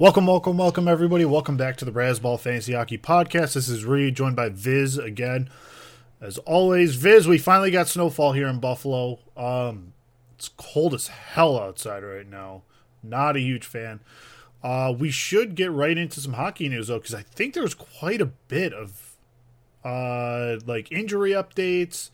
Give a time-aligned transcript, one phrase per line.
[0.00, 1.24] Welcome, welcome, welcome, everybody.
[1.24, 3.54] Welcome back to the Razzball Fantasy Hockey Podcast.
[3.54, 5.50] This is Reid, joined by Viz again.
[6.20, 9.18] As always, Viz, we finally got snowfall here in Buffalo.
[9.36, 9.94] Um,
[10.36, 12.62] it's cold as hell outside right now.
[13.02, 13.98] Not a huge fan.
[14.62, 18.20] Uh, we should get right into some hockey news though, because I think there's quite
[18.20, 19.16] a bit of
[19.84, 22.10] uh, like injury updates.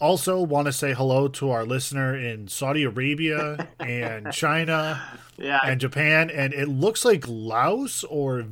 [0.00, 5.02] Also, want to say hello to our listener in Saudi Arabia and China
[5.36, 8.46] Yeah, and Japan, and it looks like Laos or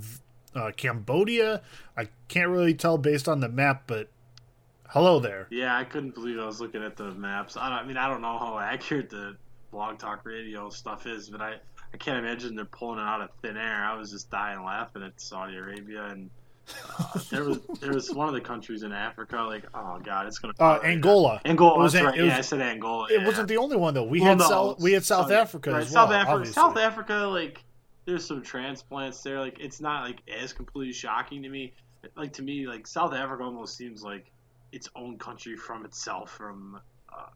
[0.55, 1.63] uh, Cambodia.
[1.97, 4.11] I can't really tell based on the map, but
[4.91, 5.47] hello there.
[5.51, 7.57] yeah, I couldn't believe I was looking at the maps.
[7.57, 9.37] I, don't, I mean, I don't know how accurate the
[9.71, 11.57] blog talk radio stuff is, but I,
[11.93, 13.85] I can't imagine they're pulling it out of thin air.
[13.85, 16.31] I was just dying laughing at Saudi Arabia, and
[16.99, 19.37] uh, there was there was one of the countries in Africa.
[19.43, 21.41] Like, oh god, it's gonna Uh, Angola.
[21.45, 21.79] Angola.
[21.79, 22.05] Was right.
[22.17, 23.07] was- yeah, I said Angola.
[23.11, 23.27] It yeah.
[23.27, 24.05] wasn't the only one though.
[24.05, 26.07] We Well, had no, South, we had South Africa right, as well.
[26.07, 26.33] South Africa.
[26.33, 26.53] obviously.
[26.55, 27.65] South Africa, like
[28.05, 29.39] there's some transplants there.
[29.41, 31.73] Like it's not like as completely shocking to me.
[32.17, 34.31] Like to me, like South Africa almost seems like
[34.73, 36.81] its own country from itself from
[37.13, 37.27] uh,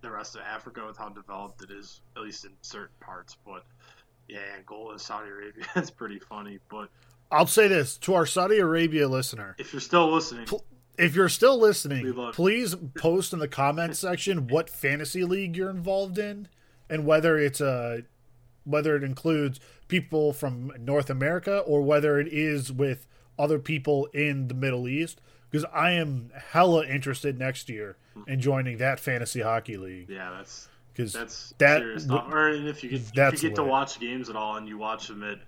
[0.00, 3.36] the rest of Africa with how developed it is, at least in certain parts.
[3.46, 3.64] But
[4.28, 6.58] yeah, Angola, Saudi Arabia, that's pretty funny.
[6.70, 6.88] But
[7.32, 10.64] I'll say this to our Saudi Arabia listener: if you're still listening, Pl-
[10.98, 16.18] if you're still listening, please post in the comments section what fantasy league you're involved
[16.18, 16.48] in,
[16.90, 18.02] and whether it's a
[18.64, 19.58] whether it includes
[19.88, 23.06] people from North America or whether it is with
[23.38, 25.20] other people in the Middle East.
[25.50, 28.22] Because I am hella interested next year hmm.
[28.26, 30.08] in joining that fantasy hockey league.
[30.08, 32.34] yeah, that's Because That's That serious w-.
[32.34, 35.08] Or if you get if you get to watch games at all and you watch
[35.08, 35.40] them at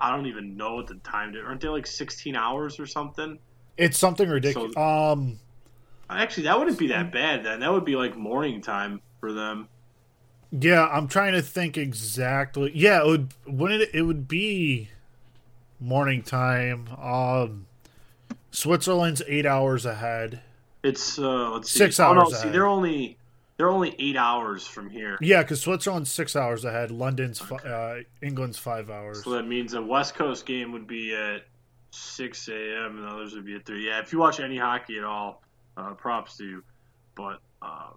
[0.00, 1.44] I don't even know what the time did.
[1.44, 3.38] Aren't they like 16 hours or something?
[3.78, 4.76] it's something ridiculous.
[4.76, 5.38] um,
[6.10, 7.60] Actually, that wouldn't be that bad then.
[7.60, 9.68] That would be like morning time for them.
[10.50, 12.72] Yeah, I'm trying to think exactly.
[12.74, 14.88] Yeah, it would when it it would be
[15.78, 16.88] morning time.
[16.98, 17.66] Um
[18.50, 20.40] Switzerland's 8 hours ahead.
[20.82, 21.80] It's uh let's see.
[21.80, 23.17] Six oh, no, hours see they're only
[23.58, 25.18] they're only 8 hours from here.
[25.20, 26.90] Yeah, cuz Switzerland's 6 hours ahead.
[26.90, 29.24] London's fi- uh England's 5 hours.
[29.24, 31.42] So that means a West Coast game would be at
[31.90, 32.98] 6 a.m.
[32.98, 33.86] and others would be at 3.
[33.86, 35.42] Yeah, if you watch any hockey at all,
[35.76, 36.64] uh, props to you.
[37.14, 37.90] But uh,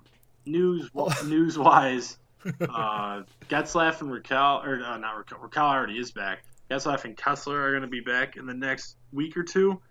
[0.45, 0.89] news
[1.25, 6.43] news wise, uh, Getzlaf and Rakell, or uh, not Rakell, Rakell already is back.
[6.71, 9.81] Getzlaf and Kesler are going to be back in the next week or two.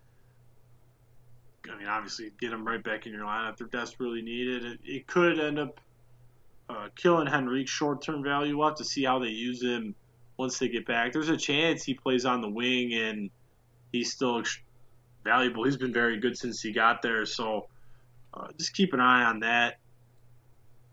[1.71, 3.57] I mean, obviously, get them right back in your lineup.
[3.57, 4.65] They're desperately needed.
[4.65, 5.81] It, it could end up
[6.69, 8.57] uh, killing Henrique's short term value.
[8.57, 9.95] We'll have to see how they use him
[10.37, 11.13] once they get back.
[11.13, 13.31] There's a chance he plays on the wing and
[13.93, 14.43] he's still
[15.25, 15.65] valuable.
[15.65, 17.27] He's been very good since he got there.
[17.27, 17.69] So
[18.33, 19.79] uh, just keep an eye on that.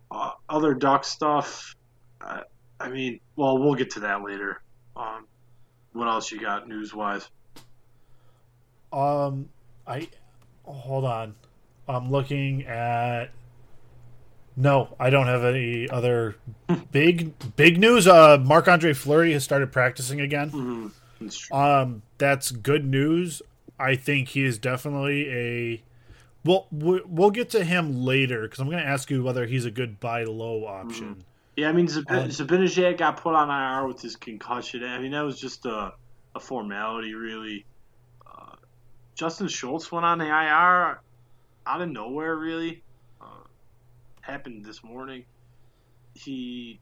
[0.09, 1.75] Uh, other Duck stuff,
[2.21, 2.41] uh,
[2.79, 4.61] I mean, well, we'll get to that later.
[4.95, 5.27] Um,
[5.93, 7.27] what else you got news wise?
[8.93, 9.49] Um
[9.85, 10.07] I
[10.67, 11.35] hold on.
[11.87, 13.29] I'm looking at
[14.55, 16.35] No, I don't have any other
[16.91, 18.07] big big news.
[18.07, 20.51] Uh Marc Andre Fleury has started practicing again.
[20.51, 21.53] Mm-hmm.
[21.53, 23.41] Um, that's good news.
[23.79, 25.83] I think he is definitely a.
[26.45, 29.65] Well, we- we'll get to him later because I'm going to ask you whether he's
[29.65, 31.23] a good buy low option.
[31.55, 34.83] Yeah, I mean, Zab- Um, Zibanejad got put on IR with his concussion.
[34.83, 35.93] I mean, that was just a,
[36.35, 37.65] a formality, really.
[39.17, 41.01] Justin Schultz went on the IR
[41.65, 42.83] out of nowhere, really.
[43.19, 43.25] Uh,
[44.21, 45.25] happened this morning.
[46.13, 46.79] He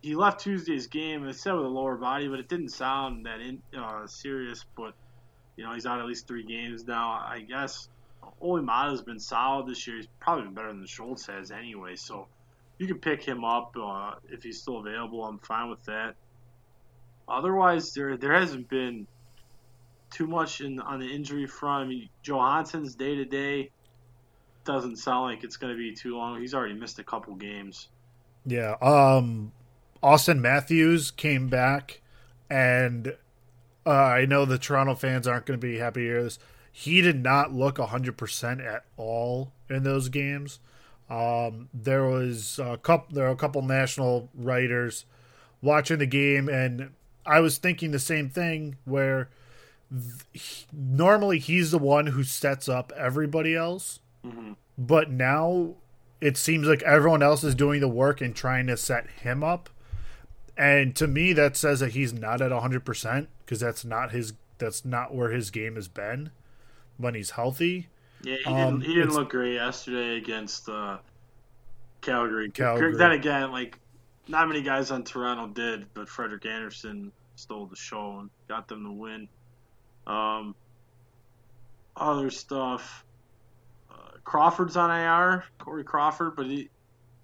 [0.00, 1.26] he left Tuesday's game.
[1.26, 4.64] It said with a lower body, but it didn't sound that in, uh, serious.
[4.76, 4.94] But
[5.56, 7.10] you know, he's out at least three games now.
[7.10, 7.88] I guess
[8.40, 9.96] Olli Maatta's been solid this year.
[9.96, 11.96] He's probably been better than Schultz has anyway.
[11.96, 12.28] So
[12.78, 15.24] you can pick him up uh, if he's still available.
[15.24, 16.14] I'm fine with that.
[17.26, 19.08] Otherwise, there there hasn't been
[20.12, 21.84] too much in on the injury front.
[21.84, 23.70] I mean, Johansson's day to day
[24.64, 26.40] doesn't sound like it's going to be too long.
[26.40, 27.88] He's already missed a couple games.
[28.46, 28.76] Yeah.
[28.80, 29.52] Um,
[30.02, 32.00] Auston Matthews came back,
[32.50, 33.16] and
[33.86, 36.38] uh, I know the Toronto fans aren't going to be happy to hear this.
[36.70, 40.58] He did not look 100% at all in those games.
[41.10, 43.14] Um, there was a couple.
[43.14, 45.04] There were a couple national writers
[45.60, 46.90] watching the game, and
[47.26, 48.76] I was thinking the same thing.
[48.86, 49.28] Where
[49.92, 54.56] th- normally he's the one who sets up everybody else, Mhm.
[54.78, 55.74] but now
[56.20, 59.68] it seems like everyone else is doing the work and trying to set him up.
[60.56, 64.34] And to me, that says that he's not at 100% because that's not his.
[64.58, 66.30] That's not where his game has been
[66.96, 67.88] when he's healthy.
[68.22, 68.82] Yeah, he Um, didn't.
[68.82, 70.98] He didn't look great yesterday against uh,
[72.00, 72.50] Calgary.
[72.50, 72.96] Calgary.
[72.96, 73.78] Then again, like
[74.28, 78.84] not many guys on Toronto did, but Frederik Andersen stole the show and got them
[78.84, 79.28] to win.
[80.06, 80.54] Um,
[81.96, 83.04] other stuff.
[83.90, 86.70] Uh, Crawford's on IR, Corey Crawford, but he,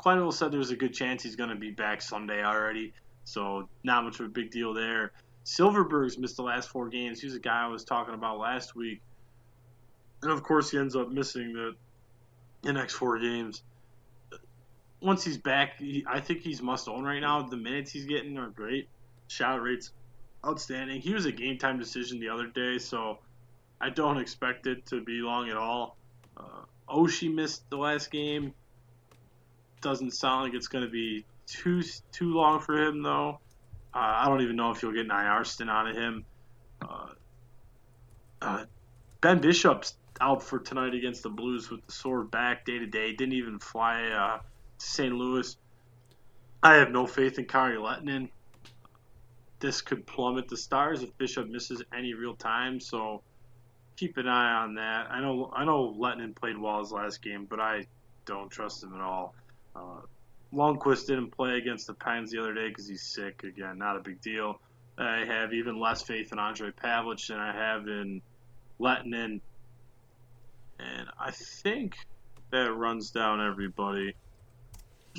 [0.01, 2.93] Quenneville said there's a good chance he's going to be back Sunday already,
[3.25, 5.13] so not much of a big deal there.
[5.45, 7.21] Silfverberg's missed the last four games.
[7.21, 9.01] He's a guy I was talking about last week,
[10.23, 11.75] and of course he ends up missing the,
[12.63, 13.63] the next four games.
[15.01, 17.43] Once he's back, he, I think he's must own right now.
[17.43, 18.89] The minutes he's getting are great.
[19.29, 19.93] Shot rates
[20.49, 21.01] outstanding.
[21.01, 23.19] He was a game time decision the other day, so
[23.81, 25.97] I don't expect it to be long at all.
[26.37, 28.55] Uh, Oshie missed the last game.
[29.81, 33.41] Doesn't sound like it's going to be too too long for him though.
[33.95, 36.25] Uh, I don't even know if you'll get an IR stint out of him.
[36.83, 37.07] Uh,
[38.43, 38.65] uh,
[39.21, 43.13] ben Bishop's out for tonight against the Blues with the sore back day to day.
[43.13, 44.39] Didn't even fly uh,
[44.79, 45.15] to St.
[45.15, 45.57] Louis.
[46.63, 48.31] I have no faith in Kari Lehtonen.
[49.61, 52.81] This could plummet the stars if Bishop misses any real time.
[52.81, 53.23] So
[53.97, 55.11] keep an eye on that.
[55.11, 57.87] I know I know Lehtonen played well his last game, but I
[58.25, 59.35] don't trust him at all.
[59.75, 60.01] Uh,
[60.53, 63.43] Lundqvist didn't play against the Pines the other day because he's sick.
[63.45, 64.61] Again, not a big deal.
[64.97, 68.23] I have even less faith in Ondrej Pavelec than I have in
[68.81, 69.41] Lehtonen.
[70.81, 71.97] And I think
[72.51, 74.15] that runs down everybody.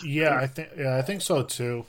[0.04, 1.86] Yeah, I think yeah, I think so too.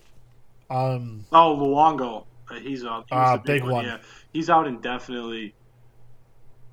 [0.68, 2.24] Um, oh, Luongo,
[2.58, 3.06] he's out.
[3.08, 3.72] He uh, big, big one.
[3.72, 3.84] one.
[3.84, 3.98] Yeah,
[4.32, 5.54] he's out indefinitely.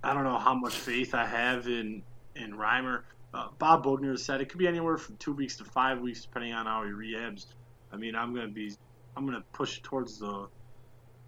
[0.04, 2.04] I don't know how much faith I have in
[2.36, 3.04] in Reimer.
[3.34, 6.54] Uh, Bob Boughner said it could be anywhere from two weeks to five weeks, depending
[6.54, 7.48] on how he rehabs.
[7.92, 8.74] I mean, I'm gonna be,
[9.16, 10.48] I'm gonna push towards the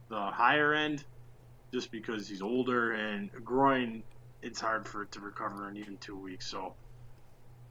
[0.10, 1.04] the higher end,
[1.74, 4.04] just because he's older and groin.
[4.42, 6.48] It's hard for it to recover in even two weeks.
[6.48, 6.74] So,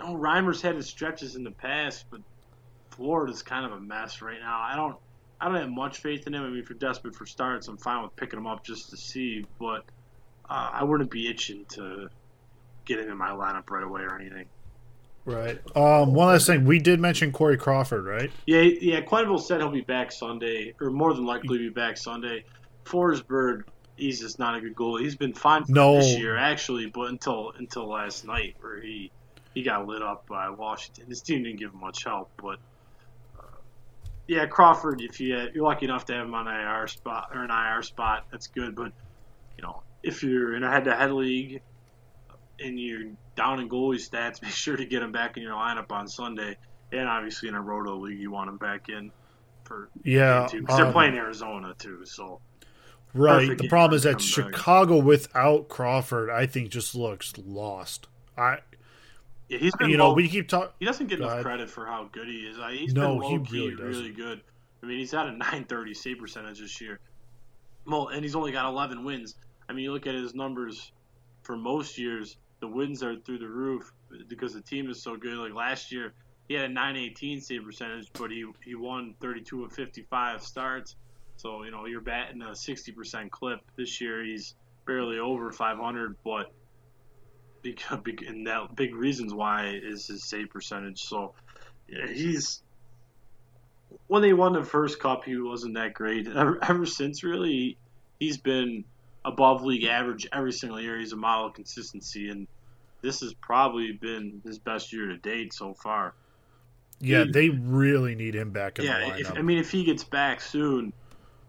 [0.01, 2.21] no, Reimer's had his stretches in the past, but
[2.91, 4.61] Florida's kind of a mess right now.
[4.61, 4.97] I don't,
[5.41, 6.43] I don't have much faith in him.
[6.43, 8.97] I mean, if you're desperate for starts, I'm fine with picking him up just to
[8.97, 9.85] see, but
[10.49, 12.09] uh, I wouldn't be itching to
[12.85, 14.47] get him in my lineup right away or anything.
[15.25, 15.61] Right.
[15.77, 18.31] Um, one last thing, we did mention Corey Crawford, right?
[18.47, 19.01] Yeah, yeah.
[19.03, 22.45] Quenneville said he'll be back Sunday, or more than likely be back Sunday.
[22.87, 23.65] Forsberg,
[23.97, 25.03] he's just not a good goalie.
[25.03, 25.97] He's been fine no.
[25.97, 29.11] this year, actually, but until until last night where he
[29.53, 31.07] he got lit up by Washington.
[31.09, 32.59] His team didn't give him much help, but
[34.29, 35.01] yeah, Crawford.
[35.01, 37.83] If you you're lucky enough to have him on an IR spot or an IR
[37.83, 38.77] spot, that's good.
[38.77, 38.93] But
[39.57, 41.63] you know, if you're in a head-to-head league
[42.61, 43.05] and you're
[43.35, 46.57] down in goalie stats, make sure to get him back in your lineup on Sunday.
[46.93, 49.11] And obviously in a roto league, you want him back in
[49.65, 52.05] for yeah because um, they're playing Arizona too.
[52.05, 52.41] So
[53.15, 55.07] right, the problem is that Chicago back.
[55.07, 58.09] without Crawford, I think just looks lost.
[58.37, 58.59] I.
[59.49, 60.71] Yeah, he's been you low, know we keep talking.
[60.79, 62.59] He doesn't get enough credit for how good he is.
[62.59, 64.41] Uh, he's no, been low he really, really good.
[64.83, 67.01] I mean, he's at a 930 save percentage this year.
[67.87, 69.35] Well, and he's only got 11 wins.
[69.69, 70.93] I mean, you look at his numbers
[71.43, 73.93] for most years the wins are through the roof
[74.29, 75.37] because the team is so good.
[75.39, 76.13] Like last year,
[76.49, 80.97] he had a 918 save percentage, but he he won 32 of 55 starts.
[81.37, 83.61] So you know you're batting a 60% clip.
[83.77, 84.55] This year he's
[84.87, 86.53] barely over 500, but
[87.63, 91.03] because and that big reasons why is his save percentage.
[91.03, 91.35] So
[91.89, 92.63] yeah, he's
[94.07, 96.27] when they won the first cup, he wasn't that great.
[96.37, 97.77] Ever, ever since, really,
[98.19, 98.85] he's been
[99.25, 100.99] above league average every single year.
[100.99, 102.47] He's a model of consistency, and
[103.03, 106.15] this has probably been his best year to date so far.
[107.01, 109.21] Yeah, he, they really need him back in yeah, the lineup.
[109.21, 110.93] If, I mean, if he gets back soon,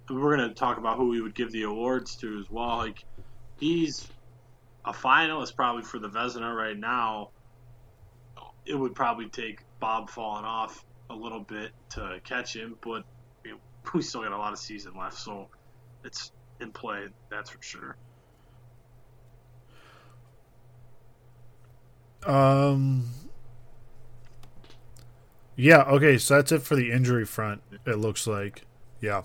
[0.10, 2.78] we're going to talk about who we would give the awards to as well.
[2.78, 3.04] Like,
[3.60, 4.08] he's
[4.86, 7.30] a finalist probably for the Vezina right now.
[8.66, 13.04] It would probably take Bob falling off a little bit to catch him, but
[13.44, 13.58] you know,
[13.94, 15.48] we still got a lot of season left, so
[16.04, 17.08] it's in play.
[17.30, 17.98] That's for sure.
[22.26, 23.10] Um.
[25.56, 25.84] Yeah.
[25.84, 26.18] Okay.
[26.18, 27.62] So that's it for the injury front.
[27.86, 28.64] It looks like.
[29.02, 29.24] Yeah.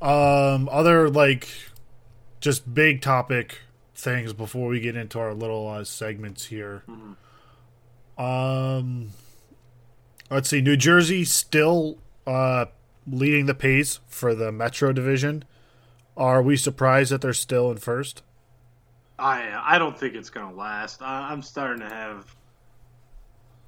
[0.00, 0.68] Um.
[0.70, 1.48] Other like,
[2.40, 3.60] just big topic
[3.98, 6.84] things before we get into our little uh, segments here.
[6.88, 8.22] Mm-hmm.
[8.22, 9.10] Um.
[10.30, 10.60] Let's see.
[10.60, 12.66] New Jersey still uh
[13.06, 15.44] leading the pace for the Metro division.
[16.16, 18.22] Are we surprised that they're still in first?
[19.18, 21.02] I I don't think it's gonna last.
[21.02, 22.34] I, am starting to have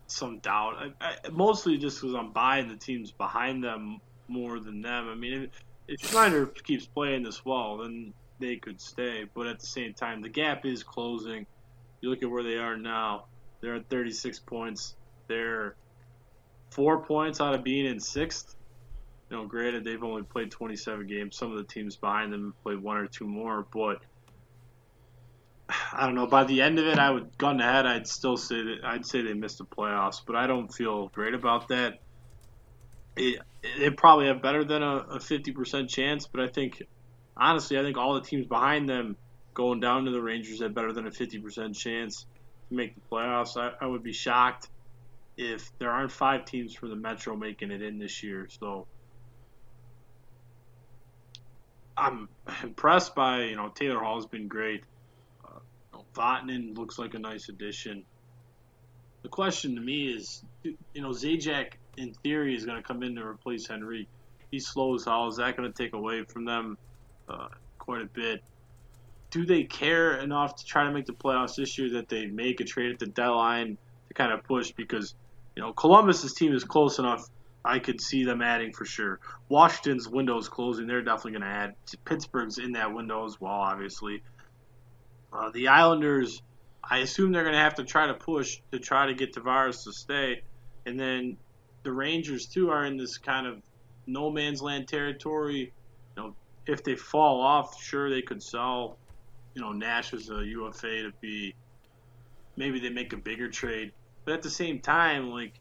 [0.06, 0.74] some doubt.
[1.00, 5.08] I, I, mostly just because I'm buying the teams behind them more than them.
[5.08, 5.50] I mean, if,
[5.88, 9.26] if Schneider keeps playing this well, then they could stay.
[9.32, 11.46] But at the same time, the gap is closing.
[12.00, 13.26] You look at where they are now.
[13.60, 14.94] They're at 36 points.
[15.28, 15.76] They're
[16.70, 18.56] four points out of being in sixth.
[19.30, 21.36] You know, granted they've only played 27 games.
[21.36, 24.00] Some of the teams behind them played one or two more, but
[25.92, 26.26] I don't know.
[26.26, 27.86] By the end of it, I would gun ahead.
[27.86, 31.34] I'd still say that I'd say they missed the playoffs, but I don't feel great
[31.34, 32.00] about that.
[33.16, 33.40] It,
[33.78, 36.82] they probably have better than a, a 50% chance, but I think
[37.36, 39.16] honestly, I think all the teams behind them
[39.54, 42.26] going down to the Rangers have better than a 50% chance
[42.68, 43.56] to make the playoffs.
[43.56, 44.68] I, I would be shocked
[45.36, 48.48] if there aren't five teams from the Metro making it in this year.
[48.60, 48.86] So
[51.96, 52.28] I'm
[52.62, 54.84] impressed by you know Taylor Hall's been great.
[55.44, 55.58] Uh,
[56.46, 58.04] you looks like a nice addition.
[59.22, 63.16] The question to me is, you know, Zajac in theory is going to come in
[63.16, 64.08] to replace Henry.
[64.50, 65.28] He's slow as hell.
[65.28, 66.78] Is that going to take away from them
[67.30, 68.42] uh, quite a bit?
[69.30, 72.60] Do they care enough to try to make the playoffs this year that they make
[72.60, 74.72] a trade at the deadline to kind of push?
[74.72, 75.14] Because
[75.54, 77.24] you know Columbus's team is close enough.
[77.64, 79.20] I could see them adding for sure.
[79.48, 80.86] Washington's window is closing.
[80.86, 81.74] They're definitely going to add.
[82.04, 84.22] Pittsburgh's in that window as well, obviously.
[85.32, 86.42] Uh, the Islanders,
[86.82, 89.84] I assume they're going to have to try to push to try to get Tavares
[89.84, 90.42] to stay.
[90.86, 91.36] And then
[91.82, 93.62] the Rangers, too, are in this kind of
[94.06, 95.72] no man's land territory.
[96.66, 98.98] If they fall off, sure, they could sell,
[99.54, 101.54] you know, Nash as a UFA to be
[102.56, 103.92] maybe they make a bigger trade.
[104.24, 105.54] But at the same time, like,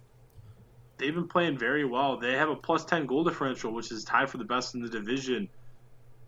[0.97, 2.17] they've been playing very well.
[2.17, 4.89] They have a plus 10 goal differential, which is tied for the best in the
[4.89, 5.47] division.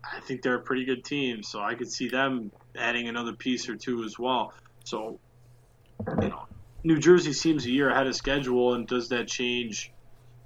[0.02, 3.68] I think they're a pretty good team, so I could see them adding another piece
[3.68, 4.52] or two as well.
[4.84, 5.20] So,
[6.20, 6.46] you know,
[6.82, 9.92] New Jersey seems a year ahead of schedule, and does that change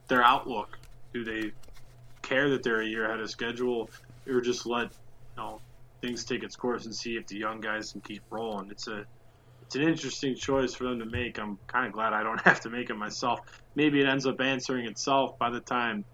[0.08, 0.76] their outlook?
[1.14, 1.52] Do they
[2.20, 3.88] care that they're a year ahead of schedule,
[4.28, 5.60] or just let you know
[6.00, 8.70] things take its course and see if the young guys can keep rolling?
[8.70, 9.04] It's a
[9.62, 11.38] it's an interesting choice for them to make.
[11.38, 13.40] I'm kind of glad I don't have to make it myself.
[13.74, 16.04] Maybe it ends up answering itself by the time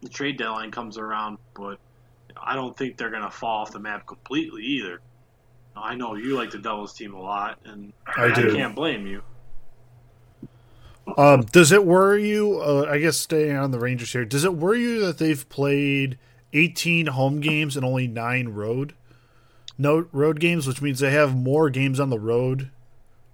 [0.00, 1.78] the trade deadline comes around, but
[2.40, 5.00] I don't think they're going to fall off the map completely either.
[5.76, 9.22] I know you like the Devils team a lot, and I, I can't blame you.
[11.16, 12.60] Um, does it worry you?
[12.60, 16.18] Uh, I guess staying on the Rangers here, does it worry you that they've played
[16.52, 18.94] 18 home games and only nine road?
[19.76, 22.70] No road games, which means they have more games on the road,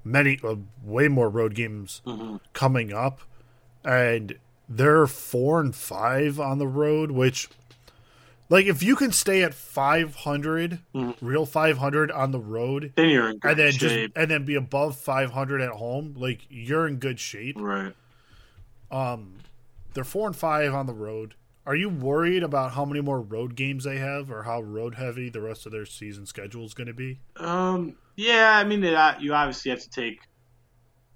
[0.05, 2.37] many, uh, way more road games mm-hmm.
[2.53, 3.21] coming up,
[3.83, 7.49] and they're four and five on the road, which
[8.51, 11.27] like if you can stay at 500, mm-hmm.
[11.27, 13.81] real 500 on the road, then you're in and then shape.
[13.81, 17.57] just and then be above 500 at home, like you're in good shape.
[17.59, 17.95] Right.
[18.91, 19.37] Um,
[19.95, 21.35] they're four and five on the road.
[21.67, 25.31] Are you worried about how many more road games they have, or how road heavy
[25.31, 27.19] the rest of their season schedule is going to be?
[27.37, 27.97] Um.
[28.17, 30.21] Yeah, I mean, it, uh, you obviously have to take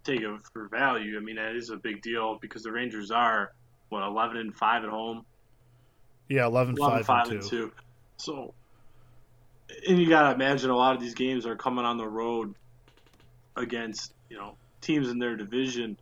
[0.05, 1.17] take it for value.
[1.17, 3.53] I mean, that is a big deal because the Rangers are
[3.91, 5.25] what eleven and five at home.
[6.29, 7.49] Yeah, 11, 11 5, 5 and, 2.
[7.49, 7.73] 2.
[8.19, 8.55] So,
[9.89, 12.55] and you got to imagine a lot of these games are coming on the road
[13.57, 15.99] against, you know, teams in their division.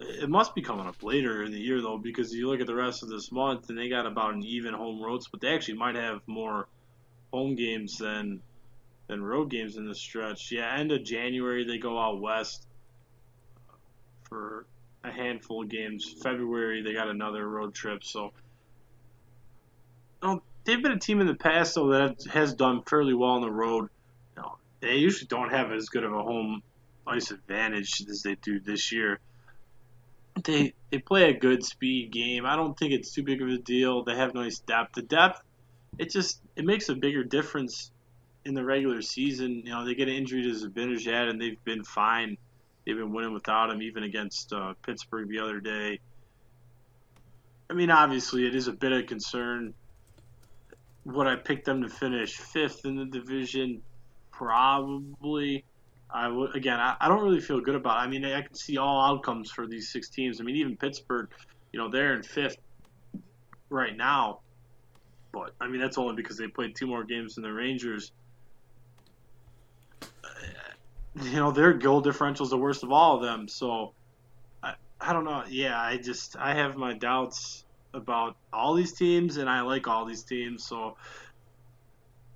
[0.00, 2.74] It must be coming up later in the year, though, because you look at the
[2.74, 5.42] rest of this month and they got about an even home road split.
[5.42, 6.68] They actually might have more
[7.32, 8.42] home games than
[9.08, 10.52] than road games in the stretch.
[10.52, 12.66] Yeah, end of January they go out west
[14.22, 14.66] for
[15.04, 16.14] a handful of games.
[16.22, 18.32] February they got another road trip, so
[20.22, 23.40] know, they've been a team in the past though that has done fairly well on
[23.42, 23.88] the road.
[24.36, 26.62] You know, they usually don't have as good of a home
[27.06, 29.20] ice advantage as they do this year.
[30.44, 32.46] They they play a good speed game.
[32.46, 34.04] I don't think it's too big of a deal.
[34.04, 34.94] They have nice depth.
[34.94, 35.42] The depth,
[35.98, 37.90] it just it makes a bigger difference
[38.44, 39.62] in the regular season.
[39.64, 42.36] You know, they get an injury to Zibanejad and they've been fine.
[42.84, 46.00] They've been winning without him, even against uh, Pittsburgh the other day.
[47.68, 49.74] I mean, obviously, it is a bit of concern
[51.04, 53.82] would I pick them to finish fifth in the division?
[54.30, 55.64] Probably.
[56.12, 56.78] I would again.
[56.78, 57.98] I, I don't really feel good about.
[57.98, 58.00] It.
[58.00, 60.40] I mean, I can see all outcomes for these six teams.
[60.40, 61.30] I mean, even Pittsburgh,
[61.72, 62.56] you know, they're in fifth
[63.68, 64.40] right now,
[65.32, 68.12] but I mean that's only because they played two more games than the Rangers.
[70.02, 70.06] Uh,
[71.22, 73.48] you know, their goal differential is the worst of all of them.
[73.48, 73.94] So,
[74.62, 75.44] I, I don't know.
[75.48, 77.64] Yeah, I just I have my doubts
[77.94, 80.64] about all these teams, and I like all these teams.
[80.64, 80.96] So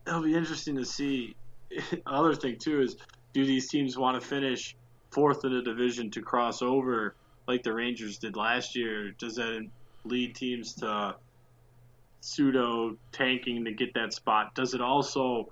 [0.07, 1.37] it'll be interesting to see.
[2.07, 2.97] Other thing too is,
[3.35, 4.75] do these teams want to finish
[5.11, 7.15] fourth in the division to cross over
[7.47, 9.11] like the Rangers did last year?
[9.11, 9.67] Does that
[10.05, 11.17] lead teams to
[12.21, 14.55] pseudo tanking to get that spot?
[14.55, 15.51] Does it also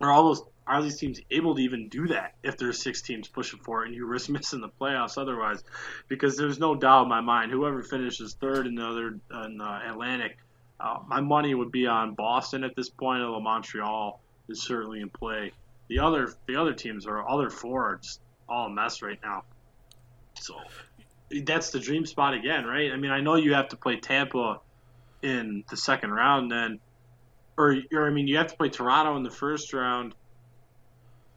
[0.00, 3.26] are all those are these teams able to even do that if there's six teams
[3.26, 5.64] pushing for it and you risk missing the playoffs otherwise?
[6.08, 9.80] Because there's no doubt in my mind, whoever finishes third in the other in the
[9.90, 10.36] Atlantic,
[10.78, 13.22] uh, my money would be on Boston at this point.
[13.22, 15.52] Although Montreal is certainly in play.
[15.88, 19.44] The other the other teams are other four are just all a mess right now.
[20.40, 20.54] So
[21.44, 22.92] that's the dream spot again, right?
[22.92, 24.60] I mean, I know you have to play Tampa
[25.22, 26.80] in the second round, then,
[27.56, 30.14] or, or I mean, you have to play Toronto in the first round,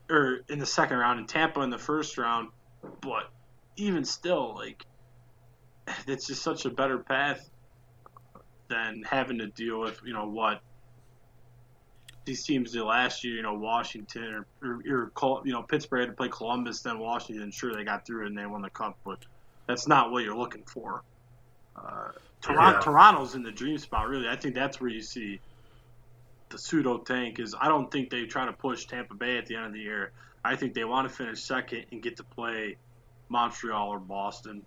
[0.09, 2.49] or in the second round, and Tampa in the first round.
[3.01, 3.29] But
[3.77, 4.83] even still, like,
[6.07, 7.47] it's just such a better path
[8.69, 10.61] than having to deal with, you know, what
[12.25, 13.35] these teams did last year.
[13.35, 17.51] You know, Washington or, or, or you know Pittsburgh had to play Columbus, then Washington.
[17.51, 19.19] Sure, they got through and they won the cup, but
[19.67, 21.03] that's not what you're looking for.
[21.75, 22.09] Uh,
[22.41, 22.83] Toronto, yeah.
[22.83, 24.27] Toronto's in the dream spot, really.
[24.27, 25.39] I think that's where you see
[26.49, 27.39] the pseudo tank.
[27.39, 29.79] Is I don't think they try to push Tampa Bay at the end of the
[29.79, 30.11] year.
[30.43, 32.77] I think they want to finish second and get to play
[33.29, 34.63] Montreal or Boston.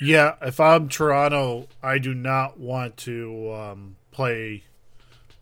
[0.00, 4.64] Yeah, if I'm Toronto, I do not want to um, play.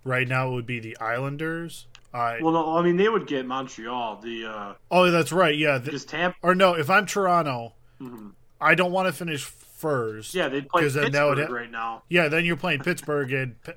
[0.08, 1.86] Right now, it would be the Islanders.
[2.14, 4.20] I, well, no, I mean they would get Montreal.
[4.22, 5.54] The uh, oh, that's right.
[5.54, 8.28] Yeah, because Tampa or no, if I'm Toronto, mm-hmm.
[8.58, 10.34] I don't want to finish first.
[10.34, 12.04] Yeah, they'd play Pittsburgh would, right now.
[12.08, 13.72] Yeah, then you're playing Pittsburgh and P-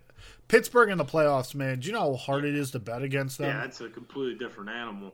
[0.48, 1.80] Pittsburgh in the playoffs, man.
[1.80, 3.50] Do you know how hard it is to bet against them?
[3.50, 5.14] Yeah, it's a completely different animal.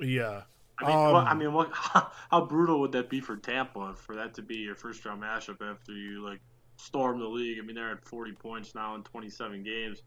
[0.00, 0.42] Yeah.
[0.80, 3.94] I mean, um, what, I mean, what, how, how, brutal would that be for Tampa
[3.94, 6.40] for that to be your first round matchup after you like
[6.76, 7.58] storm the league?
[7.58, 10.02] I mean, they're at 40 points now in 27 games,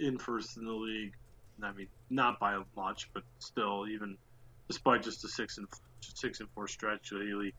[0.00, 1.12] in first in the league.
[1.62, 4.16] I mean, not by much, but still, even
[4.68, 5.66] despite just a six and
[6.00, 7.52] six and four stretch lately,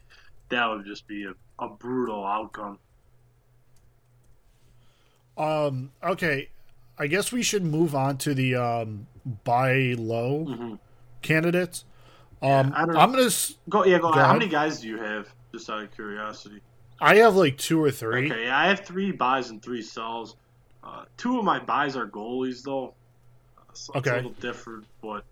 [0.49, 2.79] that would just be a, a brutal outcome.
[5.37, 5.91] Um.
[6.03, 6.49] Okay,
[6.97, 9.07] I guess we should move on to the um,
[9.43, 10.75] buy low mm-hmm.
[11.21, 11.85] candidates.
[12.41, 13.29] Um, yeah, I'm gonna
[13.69, 13.85] go.
[13.85, 14.13] Yeah, go.
[14.13, 15.27] go how many guys do you have?
[15.53, 16.61] Just out of curiosity.
[17.01, 18.31] I have like two or three.
[18.31, 20.35] Okay, I have three buys and three sells.
[20.89, 22.93] Uh, two of my buys are goalies, though.
[23.57, 23.99] Uh, so okay.
[23.99, 25.23] It's a little different, but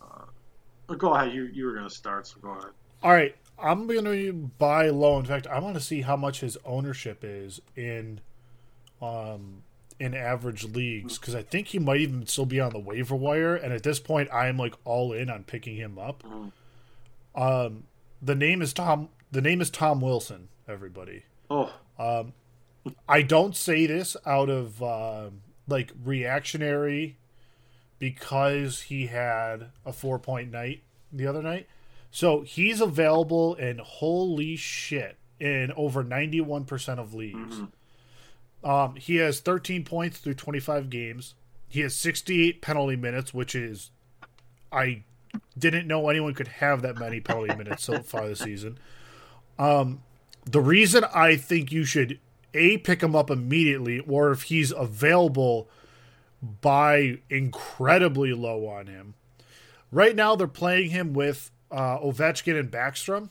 [0.00, 1.32] uh, go ahead.
[1.32, 2.70] You you were gonna start, so go ahead.
[3.02, 3.34] All right.
[3.58, 5.18] I'm going to buy low.
[5.20, 8.20] In fact, I want to see how much his ownership is in
[9.00, 9.62] um
[10.00, 13.54] in average leagues because I think he might even still be on the waiver wire.
[13.54, 16.24] And at this point, I am like all in on picking him up.
[17.34, 17.84] Um,
[18.20, 19.10] the name is Tom.
[19.30, 20.48] The name is Tom Wilson.
[20.66, 21.22] Everybody.
[21.50, 21.72] Oh.
[21.98, 22.32] Um,
[23.08, 25.30] I don't say this out of uh,
[25.68, 27.16] like reactionary
[27.98, 31.68] because he had a four point night the other night.
[32.10, 37.56] So he's available in holy shit in over 91% of leagues.
[37.56, 38.70] Mm-hmm.
[38.70, 41.34] Um, he has 13 points through 25 games.
[41.68, 43.90] He has 68 penalty minutes, which is
[44.70, 45.04] I
[45.58, 48.78] didn't know anyone could have that many penalty minutes so far this season.
[49.58, 50.02] Um,
[50.44, 52.18] the reason I think you should
[52.54, 55.68] a pick him up immediately, or if he's available,
[56.60, 59.14] buy incredibly low on him.
[59.90, 63.30] Right now, they're playing him with uh, Ovechkin and Backstrom.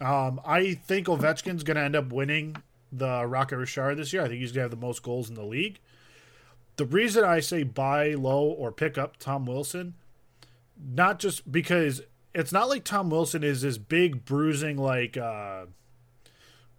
[0.00, 2.56] Um, I think Ovechkin's going to end up winning
[2.92, 4.22] the Rocket Richard this year.
[4.22, 5.78] I think he's going to have the most goals in the league.
[6.76, 9.94] The reason I say buy low or pick up Tom Wilson,
[10.76, 12.02] not just because
[12.34, 15.66] it's not like Tom Wilson is this big bruising like uh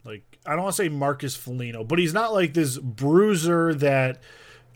[0.05, 4.21] like I don't want to say Marcus Foligno, but he's not like this bruiser that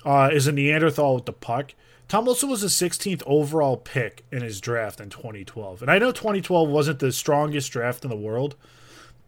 [0.04, 1.74] uh, is a Neanderthal with the puck.
[2.08, 5.84] Tom Wilson was a 16th overall pick in his draft in 2012.
[5.84, 8.56] And I know 2012 wasn't the strongest draft in the world,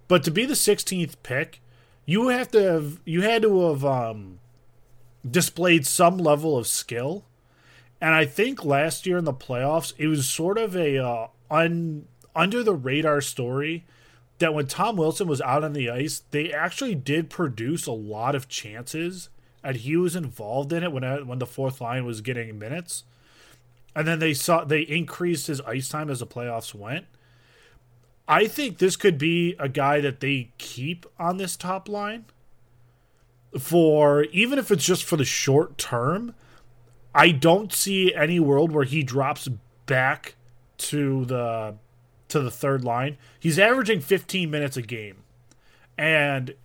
[0.08, 1.62] but to be the 16th pick,
[2.06, 4.40] you have to have you had to have um,
[5.30, 7.26] displayed some level of skill.
[8.02, 12.08] And I think last year in the playoffs, it was sort of a uh, un,
[12.36, 13.86] under the radar story
[14.42, 18.36] that when Tom Wilson was out on the ice, they actually did produce a lot
[18.36, 19.30] of chances
[19.64, 23.04] and he was involved in it when when the fourth line was getting minutes,
[23.96, 27.06] and then they saw they increased his ice time as the playoffs went.
[28.28, 32.26] I think this could be a guy that they keep on this top line
[33.60, 36.34] for even if it's just for the short term.
[37.14, 39.50] I don't see any world where he drops
[39.86, 40.36] back
[40.78, 41.76] to the
[42.32, 43.18] to the third line.
[43.40, 45.18] He's averaging 15 minutes a game.
[45.98, 46.56] And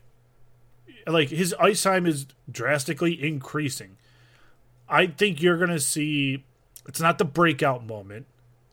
[1.07, 3.97] like his ice time is drastically increasing.
[4.89, 6.45] I think you're going to see
[6.87, 8.27] it's not the breakout moment.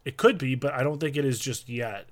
[0.06, 2.08] It could be, but I don't think it is just yet.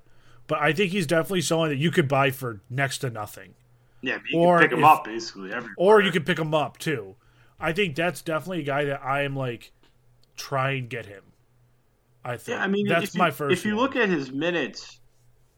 [0.46, 3.54] But I think he's definitely someone that you could buy for next to nothing.
[4.00, 5.74] Yeah, you or can pick him if, up basically everywhere.
[5.76, 7.14] Or you could pick him up too.
[7.60, 9.70] I think that's definitely a guy that I am like
[10.36, 11.22] try and get him.
[12.24, 12.58] I think.
[12.58, 13.58] Yeah, I mean, that's my you, first.
[13.58, 13.84] If you one.
[13.84, 15.00] look at his minutes,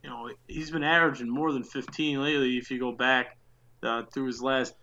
[0.03, 2.57] you know he's been averaging more than 15 lately.
[2.57, 3.37] If you go back
[3.83, 4.75] uh, through his last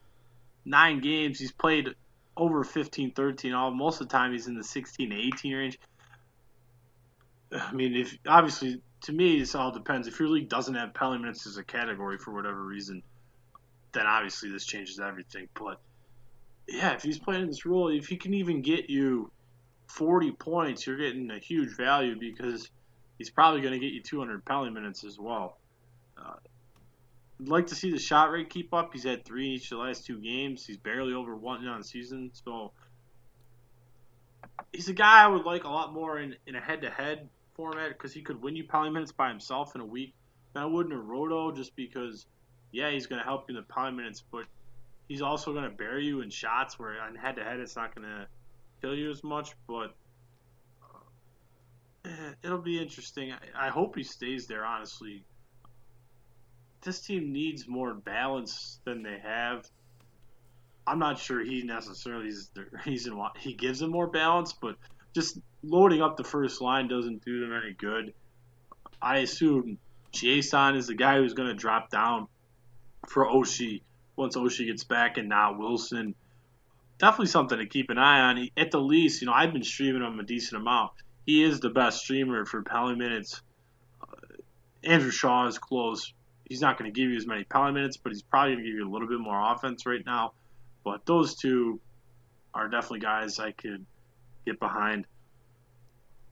[0.64, 1.88] nine games, he's played
[2.36, 3.52] over 15, 13.
[3.52, 5.78] All most of the time, he's in the 16 to 18 range.
[7.52, 10.06] I mean, if obviously to me, this all depends.
[10.06, 13.02] If your league doesn't have penalty minutes as a category for whatever reason,
[13.92, 15.48] then obviously this changes everything.
[15.54, 15.80] But
[16.68, 19.30] yeah, if he's playing this role, if he can even get you
[19.92, 22.70] 40 points, you're getting a huge value because
[23.18, 25.58] he's probably going to get you 200 penalty minutes as well.
[26.16, 26.34] Uh,
[27.40, 28.90] I'd like to see the shot rate keep up.
[28.94, 30.64] He's had three in each of the last two games.
[30.64, 32.72] He's barely over one on season, so
[34.72, 38.14] he's a guy I would like a lot more in, in a head-to-head format because
[38.14, 40.14] he could win you penalty minutes by himself in a week.
[40.54, 42.24] than I would in a roto just because,
[42.70, 44.46] yeah, he's going to help you in the penalty minutes, but
[45.06, 48.26] he's also going to bury you in shots where on head-to-head it's not going to
[48.82, 49.94] kill you as much, but
[52.04, 52.10] uh,
[52.42, 53.32] it'll be interesting.
[53.32, 54.64] I, I hope he stays there.
[54.64, 55.24] Honestly,
[56.82, 59.66] this team needs more balance than they have.
[60.86, 64.76] I'm not sure he necessarily is the reason why he gives them more balance, but
[65.14, 68.12] just loading up the first line doesn't do them any good.
[69.00, 69.78] I assume
[70.10, 72.26] Jason is the guy who's going to drop down
[73.06, 73.82] for Oshie
[74.16, 76.14] once Oshie gets back, and now Wilson
[77.02, 78.48] definitely something to keep an eye on.
[78.56, 80.92] At the least, you know, I've been streaming him a decent amount.
[81.26, 83.42] He is the best streamer for penalty minutes.
[84.00, 84.36] Uh,
[84.84, 86.14] Andrew Shaw is close.
[86.48, 88.70] He's not going to give you as many penalty minutes, but he's probably going to
[88.70, 90.32] give you a little bit more offense right now.
[90.84, 91.80] But those two
[92.54, 93.84] are definitely guys I could
[94.46, 95.06] get behind.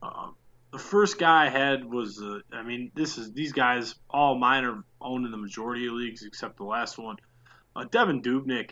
[0.01, 0.35] Um,
[0.71, 4.63] the first guy I had was, uh, I mean, this is these guys all mine
[4.63, 7.17] are owned in the majority of leagues except the last one.
[7.75, 8.71] Uh, Devan Dubnyk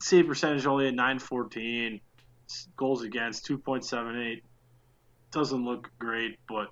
[0.00, 2.00] save percentage only at 914.
[2.76, 4.42] Goals against 2.78.
[5.30, 6.68] Doesn't look great, but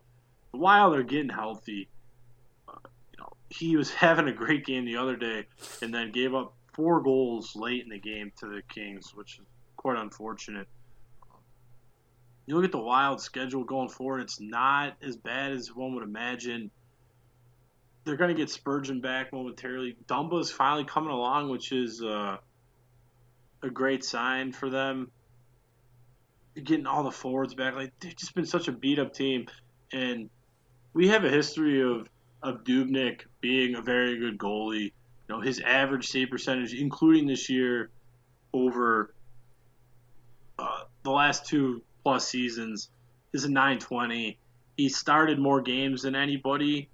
[0.52, 1.88] while they're getting healthy,
[2.68, 2.72] uh,
[3.12, 5.46] you know, he was having a great game the other day,
[5.80, 9.46] and then gave up four goals late in the game to the Kings, which is
[9.76, 10.68] quite unfortunate.
[12.46, 16.04] You look at the Wild schedule going forward; it's not as bad as one would
[16.04, 16.70] imagine.
[18.04, 19.96] They're going to get Spurgeon back momentarily.
[20.06, 22.02] Dumba is finally coming along, which is.
[22.02, 22.36] Uh,
[23.62, 25.10] a great sign for them.
[26.62, 29.46] Getting all the forwards back, like they've just been such a beat up team,
[29.92, 30.28] and
[30.92, 32.08] we have a history of
[32.42, 34.92] of Dubnyk being a very good goalie.
[35.28, 37.90] You know, his average save percentage, including this year,
[38.52, 39.14] over
[40.58, 42.90] uh, the last two plus seasons,
[43.32, 44.36] is a 920.
[44.76, 46.88] He started more games than anybody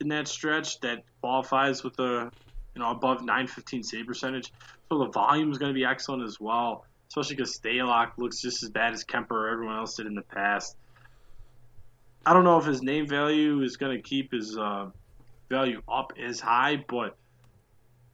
[0.00, 2.30] in that stretch that qualifies with a
[2.78, 4.52] you know above 915 save percentage.
[4.88, 8.62] So the volume is going to be excellent as well, especially because Stalock looks just
[8.62, 10.76] as bad as Kuemper or everyone else did in the past.
[12.24, 14.90] I don't know if his name value is going to keep his uh,
[15.48, 17.16] value up as high, but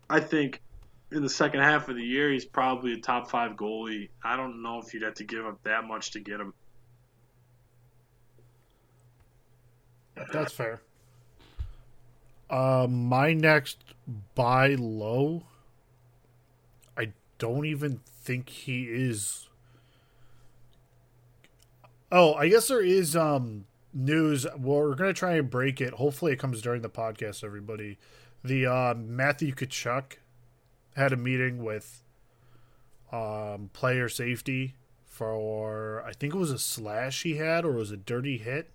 [0.08, 0.62] I think
[1.12, 4.08] in the second half of the year he's probably a top five goalie.
[4.22, 6.54] I don't know if you'd have to give up that much to get him.
[10.32, 10.80] That's fair.
[12.50, 13.78] Uh, my next
[14.34, 15.44] buy low.
[16.96, 19.48] I don't even think he is.
[22.12, 24.46] Oh, I guess there is um news.
[24.56, 25.94] Well, we're gonna try and break it.
[25.94, 27.42] Hopefully, it comes during the podcast.
[27.42, 27.98] Everybody,
[28.44, 30.18] the uh, Matthew Tkachuk
[30.96, 32.02] had a meeting with
[33.10, 34.74] um player safety
[35.06, 38.70] for I think it was a slash he had or it was a dirty hit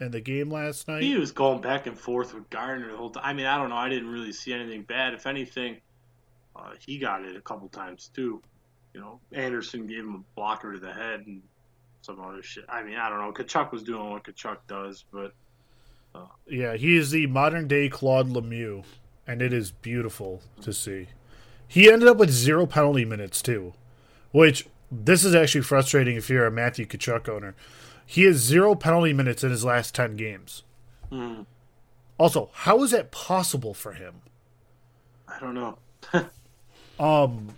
[0.00, 1.02] in the game last night.
[1.02, 3.22] He was going back and forth with Gardiner the whole time.
[3.24, 3.76] I mean, I don't know.
[3.76, 5.14] I didn't really see anything bad.
[5.14, 5.76] If anything,
[6.56, 8.42] uh, he got it a couple times too.
[8.94, 11.42] You know, Andersen gave him a blocker to the head and
[12.02, 12.64] some other shit.
[12.68, 13.32] I mean, I don't know.
[13.32, 15.32] Tkachuk was doing what Tkachuk does, but
[16.14, 18.84] uh, yeah, he is the modern day Claude Lemieux,
[19.26, 21.08] and it is beautiful to see.
[21.68, 23.74] He ended up with zero penalty minutes too,
[24.32, 27.54] which this is actually frustrating if you're a Matthew Tkachuk owner.
[28.10, 30.64] He has zero penalty minutes in his last 10 games.
[31.12, 31.46] mm,
[32.18, 34.22] Also, how is that possible for him?
[35.28, 35.78] I don't know.
[36.98, 37.54] Um,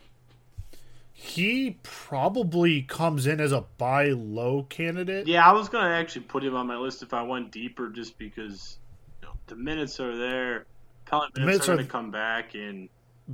[1.13, 5.27] he probably comes in as a buy low candidate.
[5.27, 8.19] Yeah, I was gonna actually put him on my list if I went deeper, just
[8.19, 8.79] because
[9.21, 10.67] you know, the minutes are there.
[11.07, 12.89] Penalty minutes, minutes are going to come back, and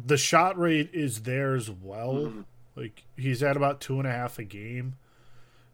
[0.07, 2.15] The shot rate is there as well.
[2.15, 2.45] Mhm.
[2.75, 4.95] Like he's at about two and a half a game.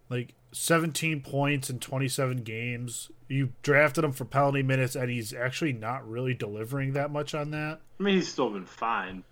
[0.09, 3.11] Like 17 points in 27 games.
[3.29, 7.51] You drafted him for penalty minutes, and he's actually not really delivering that much on
[7.51, 7.81] that.
[7.99, 9.25] I mean, he's still been fine.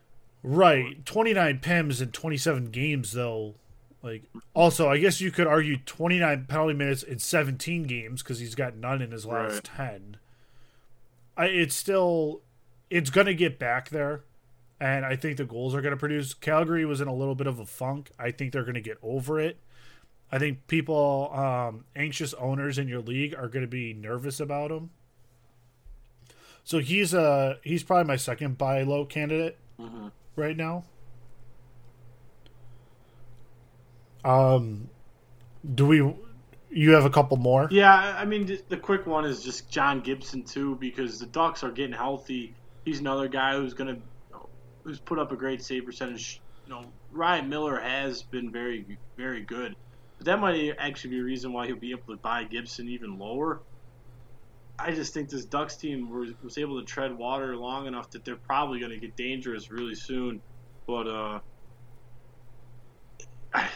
[0.42, 1.04] Right.
[1.06, 3.54] 29 PIMs in 27 games, though,
[4.02, 8.56] Like, also, I guess you could argue 29 penalty minutes in 17 games because he's
[8.56, 9.90] got none in his last Right.
[9.92, 10.16] 10.
[11.36, 12.40] I, it's still,
[12.90, 14.24] it's going to get back there.
[14.80, 16.34] And I think the goals are going to produce.
[16.34, 18.10] Calgary was in a little bit of a funk.
[18.18, 19.58] I think they're going to get over it.
[20.32, 24.70] I think people, um, anxious owners in your league, are going to be nervous about
[24.72, 24.90] him.
[26.64, 30.84] So he's uh he's probably my second buy low candidate hmm right now.
[34.24, 34.88] Um,
[35.74, 36.14] do we?
[36.70, 37.68] You have a couple more?
[37.70, 41.62] Yeah, I mean the- the quick one is just John Gibson too because the Ducks
[41.64, 42.54] are getting healthy.
[42.84, 43.98] He's another guy who's gonna
[44.84, 46.40] who's put up a great save percentage.
[46.66, 49.74] You know, Ryan Miller has been very very good,
[50.22, 53.18] but that might actually be a reason why he'll be able to buy Gibson even
[53.18, 53.60] lower.
[54.78, 58.24] I just think this Ducks team was, was able to tread water long enough that
[58.24, 60.40] they're probably going to get dangerous really soon.
[60.86, 61.40] But uh,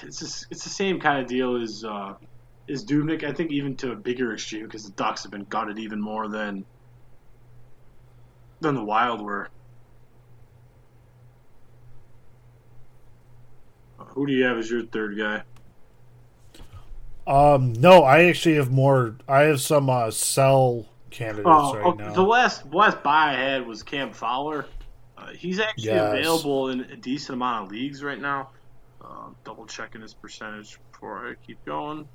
[0.05, 2.15] it's just, it's the same kind of deal as uh,
[2.69, 3.25] is Dubnyk.
[3.25, 6.29] I think even to a bigger extreme because the Ducks have been gutted even more
[6.29, 6.65] than
[8.61, 9.49] than the Wild were.
[13.99, 15.43] Who do you have as your third guy?
[17.27, 19.17] Um, no, I actually have more.
[19.29, 22.13] I have some uh, sell candidates Oh, right okay, now.
[22.13, 24.67] the last last buy I had was Cam Fowler.
[25.19, 26.13] Uh, he's actually Yes.
[26.13, 28.51] available in a decent amount of leagues right now.
[29.01, 32.09] Uh, double checking his percentage before I keep going.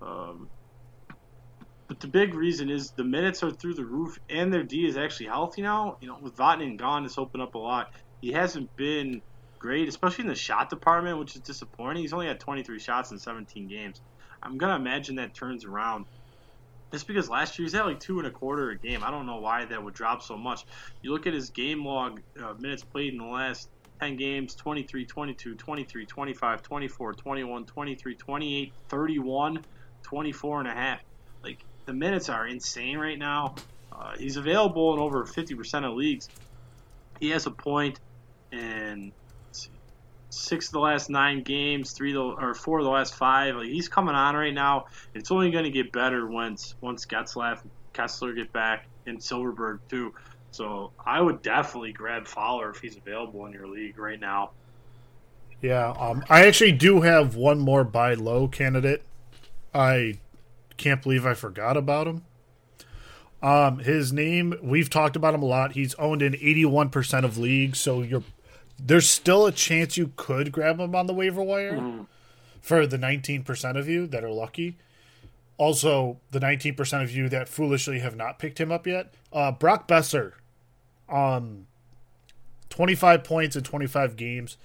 [0.00, 0.48] Um,
[1.88, 4.96] but the big reason is the minutes are through the roof, and their D is
[4.96, 5.96] actually healthy now.
[6.00, 7.88] You know, with Vatanen gone, it's opened up a lot.
[8.20, 9.22] He hasn't been
[9.58, 12.02] great, especially in the shot department, which is disappointing.
[12.02, 14.00] He's only had 23 shots in 17 games.
[14.42, 16.06] I'm gonna imagine that turns around.
[16.92, 19.04] Just because last year he's had like two and a quarter a game.
[19.04, 20.64] I don't know why that would drop so much.
[21.02, 23.68] You look at his game log, uh, minutes played in the last
[24.00, 29.64] 10 games 23, 22, 23, 25, 24, 21, 23, 28, 31,
[30.02, 31.00] 24 and a half.
[31.42, 33.56] Like, the minutes are insane right now.
[33.92, 36.28] Uh, he's available in over 50% of leagues.
[37.20, 37.98] He has a point
[38.52, 39.12] in
[40.30, 43.56] six of the last nine games, three the, or four of the last five.
[43.56, 44.86] Like, he's coming on right now.
[45.14, 47.60] It's only going to get better once once Getzlaf,
[47.94, 50.14] Kesler get back, and Silfverberg too.
[50.50, 54.52] So I would definitely grab Fowler if he's available in your league right now.
[55.60, 59.02] yeah, um, I actually do have one more buy low candidate.
[59.74, 60.18] I
[60.76, 62.24] can't believe I forgot about him.
[63.42, 65.72] Um, his name we've talked about him a lot.
[65.72, 68.24] He's owned in eighty one percent of leagues, so you're
[68.78, 72.06] there's still a chance you could grab him on the waiver wire
[72.60, 74.76] for the nineteen percent of you that are lucky.
[75.56, 79.12] Also, the nineteen percent of you that foolishly have not picked him up yet.
[79.32, 80.32] Uh, Brock Boeser,
[81.08, 81.66] um,
[82.70, 84.56] twenty five points in twenty five games.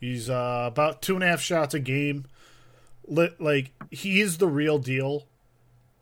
[0.00, 2.26] He's uh, about two and a half shots a game.
[3.06, 5.26] Li- Like he's the real deal.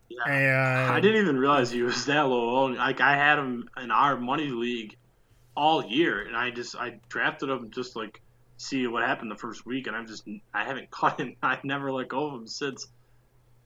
[0.09, 0.87] Yeah.
[0.87, 2.65] And I didn't even realize he was that low.
[2.67, 4.97] Like I had him in our money league
[5.57, 8.21] all year, and I just I drafted him just like
[8.57, 11.37] see what happened the first week, and I'm just I haven't caught him.
[11.43, 12.87] I've never let go of him since.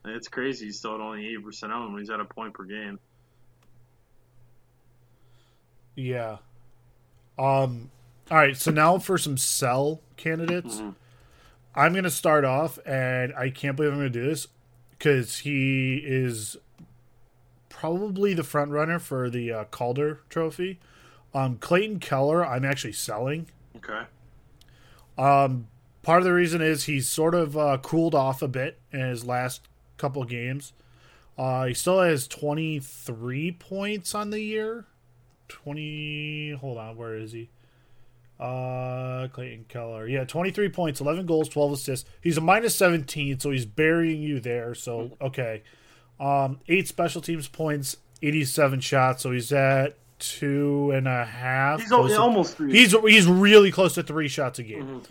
[0.03, 0.65] And it's crazy.
[0.67, 2.99] He's still at only eighty percent owned when he's at a point per game.
[5.95, 6.37] Yeah.
[7.39, 7.89] Um.
[8.29, 8.55] All right.
[8.57, 10.95] So now for some sell candidates, Mhm.
[11.75, 14.47] I'm gonna start off, and I can't believe I'm gonna do this
[14.91, 16.57] because he is
[17.69, 20.79] probably the front runner for the uh, Calder Trophy.
[21.35, 23.47] Um, Clayton Keller, I'm actually selling.
[23.75, 24.03] Okay.
[25.17, 25.67] Um,
[26.01, 29.25] part of the reason is he's sort of uh, cooled off a bit in his
[29.25, 29.67] last
[29.97, 30.71] couple games.
[31.37, 34.85] Uh, he still has 23 points on the year.
[35.49, 36.53] 20.
[36.61, 37.49] Hold on, where is he?
[38.39, 40.07] Uh, Clayton Keller.
[40.07, 42.09] Yeah, 23 points, 11 goals, 12 assists.
[42.21, 44.73] He's a minus 17, so he's burying you there.
[44.73, 45.63] So, okay.
[46.17, 51.79] Um, eight special teams points, 87 shots, so he's at two and a half.
[51.81, 52.71] He's close al- to- almost three.
[52.71, 54.83] He's he's really close to three shots a game.
[55.01, 55.05] Mhm.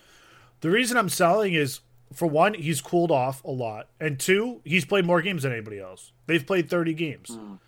[0.60, 1.80] The reason I'm selling is
[2.12, 5.80] for one, he's cooled off a lot, and two, he's played more games than anybody
[5.80, 6.12] else.
[6.26, 7.30] They've played 30 games.
[7.30, 7.58] Mm.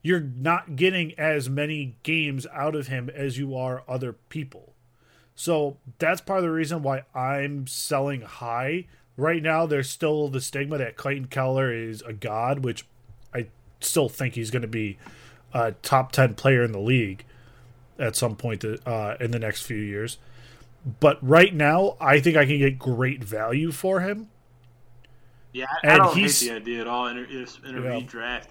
[0.00, 4.74] You're not getting as many games out of him as you are other people.
[5.34, 8.86] So that's part of the reason why I'm selling high.
[9.16, 12.86] Right now, there's still the stigma that Clayton Keller is a god, which
[13.34, 13.48] I
[13.80, 14.98] still think he's going to be
[15.56, 17.24] a top 10 player in the league
[17.98, 20.18] at some point uh, in the next few years.
[21.00, 24.28] But right now, I think I can get great value for him.
[25.52, 27.06] Yeah, I, I don't hate the idea at all.
[27.06, 28.00] In a, in a Yeah.
[28.00, 28.48] redraft,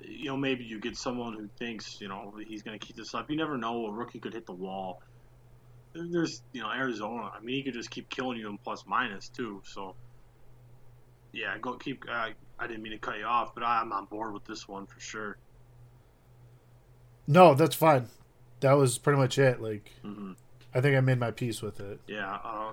[0.00, 3.14] you know, maybe you get someone who thinks, you know, he's going to keep this
[3.14, 3.30] up.
[3.30, 3.86] You never know.
[3.86, 5.02] A rookie could hit the wall.
[5.94, 7.30] There's, you know, Arizona.
[7.36, 9.60] I mean, he could just keep killing you in plus minus too.
[9.64, 9.94] So
[11.32, 12.04] yeah, go keep.
[12.10, 14.86] Uh, I didn't mean to cut you off, but I'm on board with this one
[14.86, 15.36] for sure.
[17.26, 18.08] No, that's fine.
[18.60, 19.60] That was pretty much it.
[19.60, 20.32] Like, hmm
[20.74, 22.00] I think I made my peace with it.
[22.06, 22.70] Yeah, uh,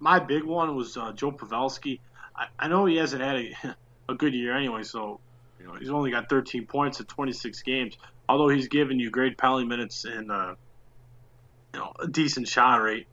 [0.00, 2.00] my big one was uh, Joe Pavelski.
[2.34, 3.76] I, I know he hasn't had a,
[4.08, 5.20] a good year anyway, so
[5.60, 7.96] you know he's only got 13 points in 26 games.
[8.28, 10.54] Although he's given you great penalty minutes and uh,
[11.74, 13.06] you know a decent shot rate.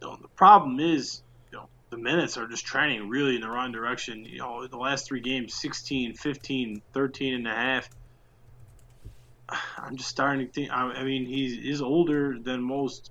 [0.00, 1.22] You know, the problem is
[1.52, 4.24] you know the minutes are just trending really in the wrong direction.
[4.24, 7.88] You know the last three games 16, 15, 13 and a half.
[9.78, 10.70] I'm just starting to think.
[10.70, 13.10] I, I mean, he is older than most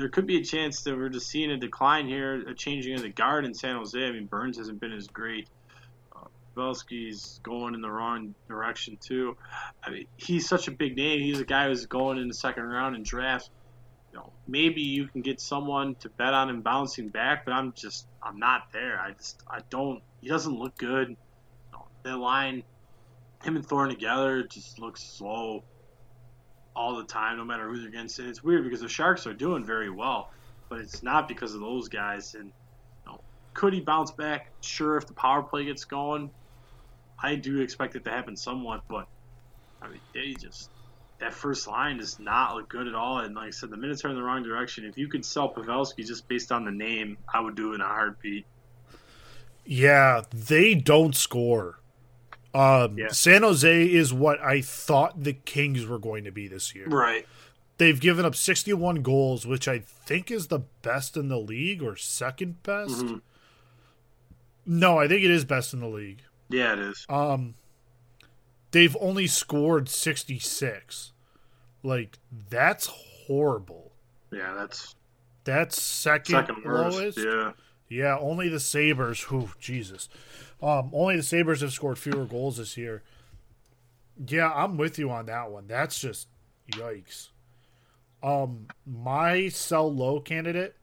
[0.00, 3.02] there could be a chance that we're just seeing a decline here, a changing of
[3.02, 4.02] the guard in San Jose.
[4.02, 5.48] I mean, Burns hasn't been as great.
[6.16, 6.24] Uh,
[6.56, 9.36] Pavelski's going in the wrong direction too.
[9.84, 11.20] I mean, he's such a big name.
[11.20, 13.50] He's a guy who's going in the second round in drafts.
[14.12, 17.72] You know, maybe you can get someone to bet on him bouncing back, but I'm
[17.74, 18.98] just I'm not there.
[18.98, 20.02] I just I don't.
[20.20, 21.10] He doesn't look good.
[21.10, 21.16] You
[21.72, 22.64] know, that line,
[23.42, 25.62] him and Thorne together, just looks slow
[26.74, 28.18] all the time, no matter who they're against.
[28.18, 30.30] And it's weird because the Sharks are doing very well,
[30.68, 32.34] but it's not because of those guys.
[32.34, 33.20] And you know,
[33.54, 34.50] could he bounce back?
[34.60, 36.30] Sure, if the power play gets going,
[37.22, 38.82] I do expect it to happen somewhat.
[38.88, 39.06] But
[39.82, 40.70] I mean, they just
[41.20, 43.18] that first line does not look good at all.
[43.18, 44.84] And like I said, the minutes are in the wrong direction.
[44.84, 47.80] If you could sell Pavelski just based on the name, I would do it in
[47.82, 48.46] a heartbeat.
[49.64, 51.79] Yeah, they don't score.
[52.52, 53.08] Um, Yeah.
[53.08, 56.86] San Jose is what I thought the Kings were going to be this year.
[56.88, 57.26] Right.
[57.78, 61.96] They've given up 61 goals, which I think is the best in the league or
[61.96, 62.96] second best.
[62.98, 63.20] Mhm.
[64.66, 66.22] No, I think it is best in the league.
[66.48, 67.06] Yeah, it is.
[67.08, 67.54] Um,
[68.72, 71.12] they've only scored 66.
[71.82, 72.18] Like
[72.50, 73.92] that's horrible.
[74.32, 74.94] Yeah, that's
[75.44, 76.98] That's second, second worst.
[76.98, 77.18] lowest.
[77.18, 77.52] Yeah.
[77.88, 80.08] Yeah, only the Sabres, who Jesus.
[80.62, 83.02] Um, only the Sabres have scored fewer goals this year.
[84.26, 85.66] Yeah, I'm with you on that one.
[85.66, 86.28] That's just
[86.72, 87.28] yikes.
[88.22, 90.76] Um, my sell low candidate,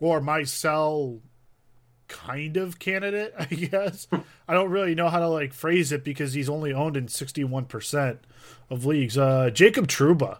[0.00, 1.20] or my sell
[2.08, 4.06] kind of candidate, I guess.
[4.48, 8.18] I don't really know how to like phrase it because he's only owned in 61%
[8.68, 9.16] of leagues.
[9.16, 10.38] Uh, Jacob Trouba.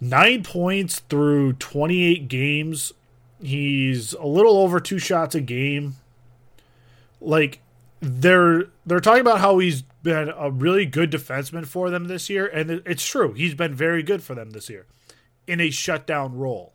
[0.00, 2.92] Nine points through 28 games.
[3.42, 5.96] He's a little over two shots a game.
[7.20, 7.60] Like
[8.00, 12.46] they're they're talking about how he's been a really good defenseman for them this year,
[12.46, 13.32] and it's true.
[13.32, 14.86] He's been very good for them this year
[15.46, 16.74] in a shutdown role.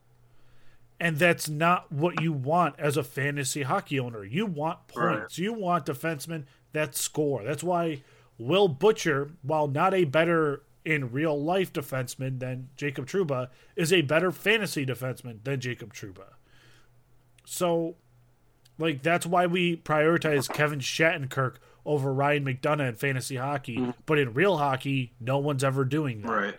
[0.99, 4.23] And that's not what you want as a fantasy hockey owner.
[4.23, 5.37] You want points.
[5.37, 7.43] You want defensemen that score.
[7.43, 8.03] That's why
[8.37, 14.01] Will Butcher, while not a better in real life defenseman than Jacob Trouba, is a
[14.01, 16.33] better fantasy defenseman than Jacob Trouba.
[17.45, 17.95] So,
[18.83, 23.77] like, that's why we prioritize Kevin Shattenkirk over Ryan McDonagh in fantasy hockey.
[23.77, 23.91] Mm-hmm.
[24.05, 26.31] But in real hockey, no one's ever doing that.
[26.31, 26.55] Right.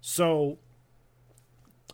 [0.00, 0.58] So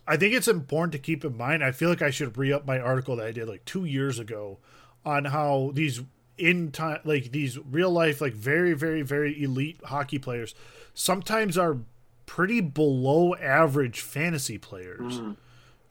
[0.07, 1.63] I think it's important to keep in mind.
[1.63, 4.19] I feel like I should re up my article that I did like two years
[4.19, 4.59] ago
[5.05, 6.01] on how these
[6.37, 10.55] in time like these real life like very very very elite hockey players
[10.95, 11.77] sometimes are
[12.25, 15.33] pretty below average fantasy players mm-hmm.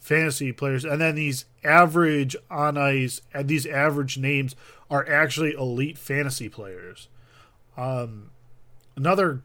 [0.02, 4.56] Fantasy players and then these average on ice and these average names
[4.90, 7.08] are actually elite fantasy players
[7.76, 8.32] um
[8.96, 9.42] another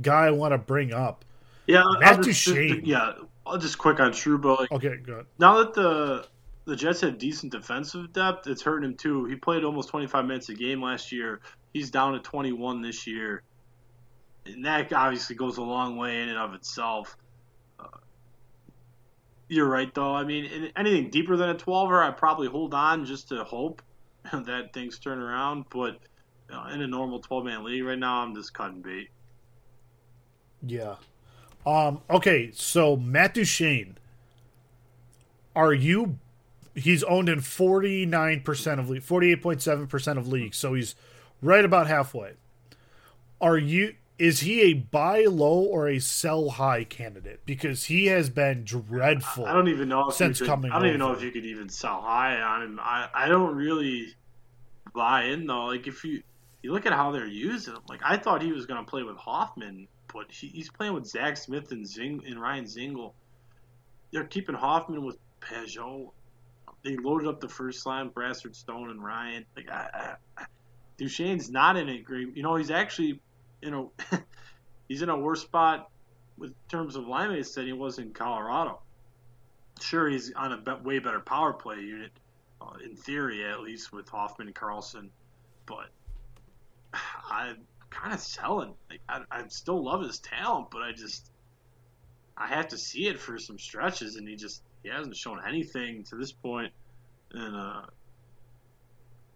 [0.00, 1.24] guy i want to bring up
[1.66, 2.82] Yeah, Matt I'll just, Duchene.
[2.84, 3.14] Yeah,
[3.44, 4.60] I'll just quick on Trouba.
[4.60, 6.24] Like, okay good now that the
[6.66, 9.24] the Jets have decent defensive depth, it's hurting him too.
[9.24, 11.40] He played almost 25 minutes a game last year.
[11.72, 13.42] He's down to 21 this year,
[14.44, 17.16] and that obviously goes a long way in and of itself.
[19.48, 20.14] You're right, though.
[20.14, 23.82] I mean, anything deeper than a 12er, I probably hold on just to hope
[24.32, 25.66] that things turn around.
[25.70, 25.98] But
[26.72, 29.08] in a normal 12 man league right now, I'm just cutting bait.
[30.62, 30.96] Yeah.
[31.66, 32.00] Um.
[32.08, 32.50] Okay.
[32.54, 33.98] So Matt Duchene,
[35.54, 36.18] are you?
[36.74, 40.56] He's owned in forty nine percent of league, forty eight point seven percent of leagues.
[40.56, 40.94] So he's
[41.42, 42.32] right about halfway.
[43.40, 43.94] Are you?
[44.18, 47.40] Is he a buy low or a sell high candidate?
[47.44, 49.44] Because he has been dreadful.
[49.44, 51.44] I don't even know if Since could, coming I don't even know if you could
[51.44, 52.80] even sell high on him.
[52.80, 54.14] I, I don't really
[54.94, 55.66] buy in though.
[55.66, 56.22] Like if you
[56.62, 59.02] you look at how they're using him, like I thought he was going to play
[59.02, 63.12] with Hoffman, but he, he's playing with Zach Smith and Zing and Ryan Dzingel.
[64.12, 66.12] They're keeping Hoffman with Pageau.
[66.82, 69.44] They loaded up the first line, Brassard, Stone, and Ryan.
[69.56, 70.44] Like I, I,
[70.98, 72.34] Duchene's not in it great.
[72.34, 73.20] You know, he's actually
[73.60, 73.92] you know
[74.88, 75.90] he's in a worse spot
[76.38, 78.80] with terms of line than he was in Colorado.
[79.80, 82.12] Sure, he's on a be- way better power play unit,
[82.60, 85.08] uh, in theory at least, with Hoffman and Karlsson.
[85.66, 85.88] But
[87.30, 87.58] I'm
[87.90, 88.74] kind of selling.
[88.90, 91.30] Like, I, I still love his talent, but I just
[92.36, 96.04] I have to see it for some stretches, and he just he hasn't shown anything
[96.04, 96.72] to this point.
[97.32, 97.82] And uh,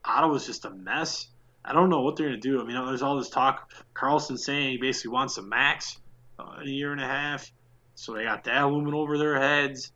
[0.05, 1.29] Ottawa's just a mess.
[1.65, 2.61] I don't know what they're going to do.
[2.61, 3.71] I mean, there's all this talk.
[3.95, 5.99] Karlsson saying he basically wants a max
[6.39, 7.51] uh, in a year and a half,
[7.95, 9.93] so they got that looming over their heads.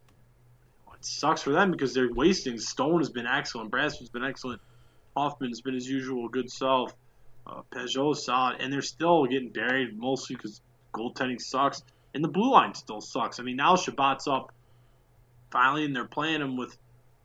[0.93, 2.59] It sucks for them because they're wasting.
[2.59, 3.71] Stone has been excellent.
[3.71, 4.61] Brassard's been excellent.
[5.17, 6.95] Hoffman's been his usual good self.
[7.47, 10.61] Uh, Pageau's solid, and they're still getting buried mostly because
[10.95, 11.83] goaltending sucks,
[12.15, 13.39] and the blue line still sucks.
[13.39, 14.53] I mean, now Chabot's up
[15.51, 16.77] finally, and they're playing him with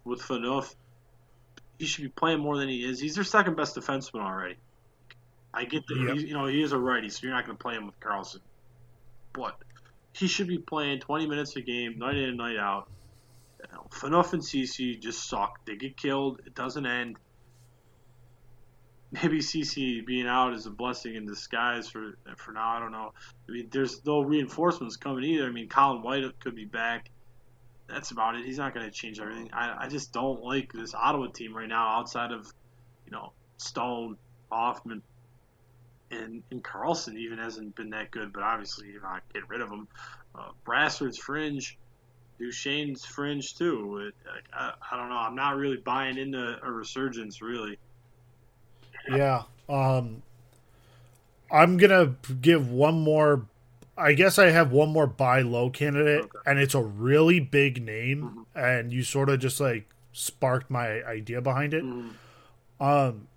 [0.03, 0.75] with Phaneuf.
[1.79, 2.99] He should be playing more than he is.
[2.99, 4.57] He's their second best defenseman already.
[5.53, 6.17] I get that, Yep.
[6.27, 8.41] you know, he is a righty, so you're not going to play him with Karlsson,
[9.33, 9.57] but
[10.13, 12.87] he should be playing 20 minutes a game, night in and night out.
[13.65, 15.65] You know, Phaneuf and Ceci just suck.
[15.65, 16.41] They get killed.
[16.45, 17.17] It doesn't end.
[19.11, 22.69] Maybe Ceci being out is a blessing in disguise for for now.
[22.69, 23.11] I don't know.
[23.47, 25.47] I mean, there's no reinforcements coming either.
[25.47, 27.09] I mean, Colin White could be back.
[27.89, 28.45] That's about it.
[28.45, 29.49] He's not going to change everything.
[29.53, 31.97] I, I just don't like this Ottawa team right now.
[31.97, 32.45] Outside of,
[33.05, 34.17] you know, Stone,
[34.51, 35.01] Hoffman,
[36.11, 38.31] and and Karlsson even hasn't been that good.
[38.31, 39.87] But obviously, you're not getting rid of him.
[40.35, 41.77] Uh, Brassard's fringe.
[42.39, 44.07] Duchene's fringe too.
[44.07, 44.15] It,
[44.53, 45.17] I, I don't know.
[45.17, 47.77] I'm not really buying into a resurgence, really.
[49.09, 49.43] Yeah.
[49.67, 50.21] Um
[51.51, 53.45] I'm gonna give one more
[53.99, 56.39] I guess I have one more buy low candidate Okay.
[56.45, 58.79] and it's a really big name Mhm.
[58.79, 61.83] and you sort of just like sparked my idea behind it.
[61.83, 62.09] Mhm.
[62.79, 63.27] Um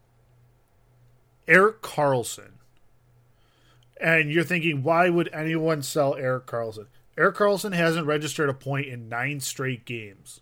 [1.48, 2.52] Erik Karlsson.
[4.00, 6.86] And you're thinking, why would anyone sell Erik Karlsson?
[7.16, 10.40] Erik Karlsson hasn't registered a point in nine straight games.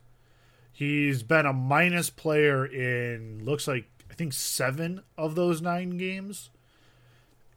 [0.73, 6.51] He's been a minus player in looks like I think seven of those nine games,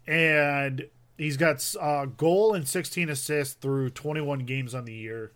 [0.07, 0.87] and
[1.17, 5.31] he's got a goal and 16 assists through 21 games on the year.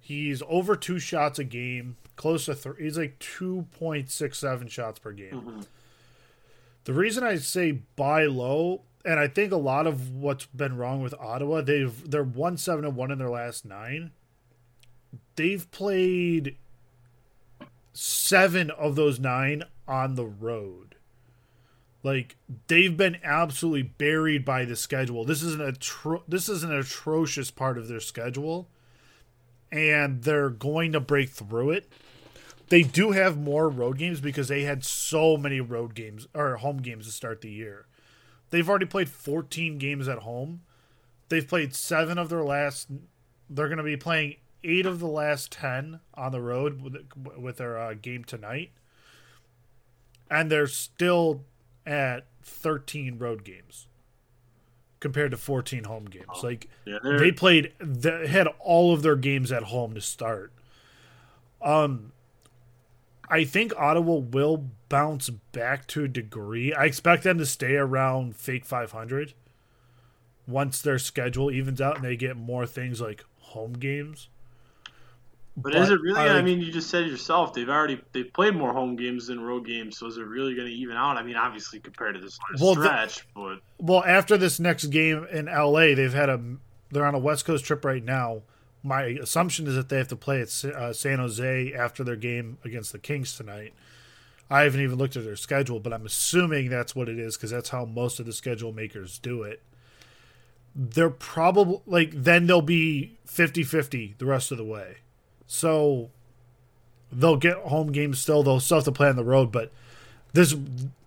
[0.00, 2.84] He's over two shots a game, close to three.
[2.84, 5.32] He's like 2.67 shots per game.
[5.40, 5.66] Mhm.
[6.84, 11.02] The reason I say buy low, and I think a lot of what's been wrong
[11.02, 14.10] with Ottawa, they've they're one seven and one in their last nine.
[15.36, 16.56] They've played
[17.94, 20.96] seven of those nine on the road.
[22.04, 22.36] Like
[22.68, 25.24] they've been absolutely buried by the schedule.
[25.24, 28.68] This is an atro- this is an atrocious part of their schedule,
[29.72, 31.90] and they're going to break through it
[32.68, 36.78] they do have more road games because they had so many road games or home
[36.78, 37.86] games to start the year.
[38.50, 40.62] They've already played 14 games at home.
[41.28, 42.88] They've played seven of their last.
[43.50, 46.96] They're going to be playing eight of the last 10 on the road with,
[47.36, 48.70] with their uh, game tonight.
[50.30, 51.44] And they're still
[51.86, 53.86] at 13 road games
[55.00, 56.42] compared to 14 home games.
[56.42, 60.52] Like, Yeah, they played they had all of their games at home to start.
[61.62, 62.12] Um
[63.30, 66.72] i think ottawa will bounce back to a degree.
[66.74, 69.32] I expect them to stay around fake 500
[70.46, 74.28] once their schedule evens out and they get more things like home games
[75.56, 76.18] But, is it really?
[76.18, 77.54] I, I, mean, you just said yourself.
[77.54, 79.98] They've already they played more home games than road games.
[79.98, 81.16] So is it really going to even out?
[81.16, 84.86] I mean, obviously compared to this last Well, the- stretch, but well after this next
[84.86, 86.40] game in la they've had a
[86.90, 88.42] they're on a west coast trip right now
[88.82, 92.58] my assumption is that they have to play at uh, san jose after their game
[92.64, 93.74] against the kings tonight
[94.48, 97.50] i haven't even looked at their schedule but i'm assuming that's what it is because
[97.50, 99.62] that's how most of the schedule makers do it
[100.74, 104.96] they're probably like then they'll be 50-50 the rest of the way
[105.46, 106.10] so
[107.12, 109.70] they'll get home games still they'll still have to play on the road but
[110.32, 110.54] this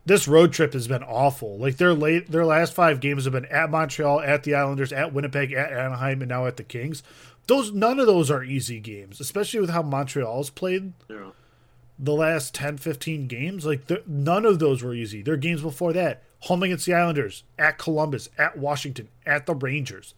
[0.08, 1.58] this road trip has been awful.
[1.58, 5.12] Like their late their last five games have been at Montreal, at the Islanders, at
[5.14, 7.04] Winnipeg, at Anaheim, and now at the Kings.
[7.48, 11.34] Those none of those are easy games, especially with how Montreal's played know,
[12.00, 13.66] the last 10, 15 games.
[13.66, 15.22] Like the- none of those were easy.
[15.22, 20.14] Their games before that, home against the Islanders, at Columbus, at Washington, at the Rangers.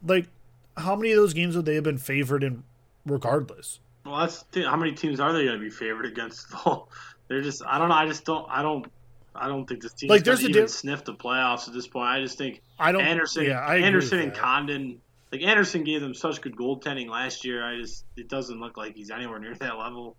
[0.00, 0.28] Like
[0.76, 2.62] how many of those games would they have been favored in
[3.06, 3.80] regardless?
[4.04, 6.46] well, that's how many teams are they going to be favored against?
[6.50, 6.88] Though
[7.28, 7.94] they're just I don't know.
[7.94, 8.86] I just don't I don't
[9.34, 11.86] I don't think this team Like, there's a even diff- sniff the playoffs at this
[11.86, 12.08] point.
[12.08, 14.38] I just think I don't Anderson, yeah, I Anderson and that.
[14.38, 15.00] Condon.
[15.32, 17.64] Like Anderson gave them such good goaltending last year.
[17.64, 20.16] I just it doesn't look like he's anywhere near that level.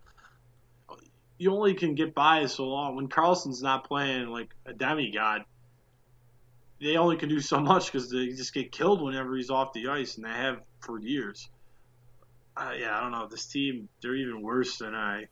[1.38, 5.44] You only can get by so long when Karlsson's not playing like a demigod.
[6.82, 9.88] They only can do so much because they just get killed whenever he's off the
[9.88, 11.50] ice, and they have for years.
[12.58, 13.28] Uh, yeah, I don't know.
[13.28, 15.26] This team, they're even worse than I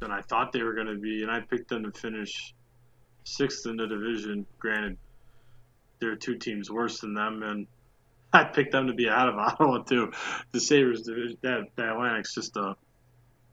[0.00, 2.54] than I thought they were going to be, and I picked them to finish
[3.24, 4.46] sixth in the division.
[4.58, 4.96] Granted,
[6.00, 7.66] there are two teams worse than them, and
[8.32, 10.12] I picked them to be ahead of Ottawa too.
[10.52, 12.76] The Sabres division, that the Atlantic's just a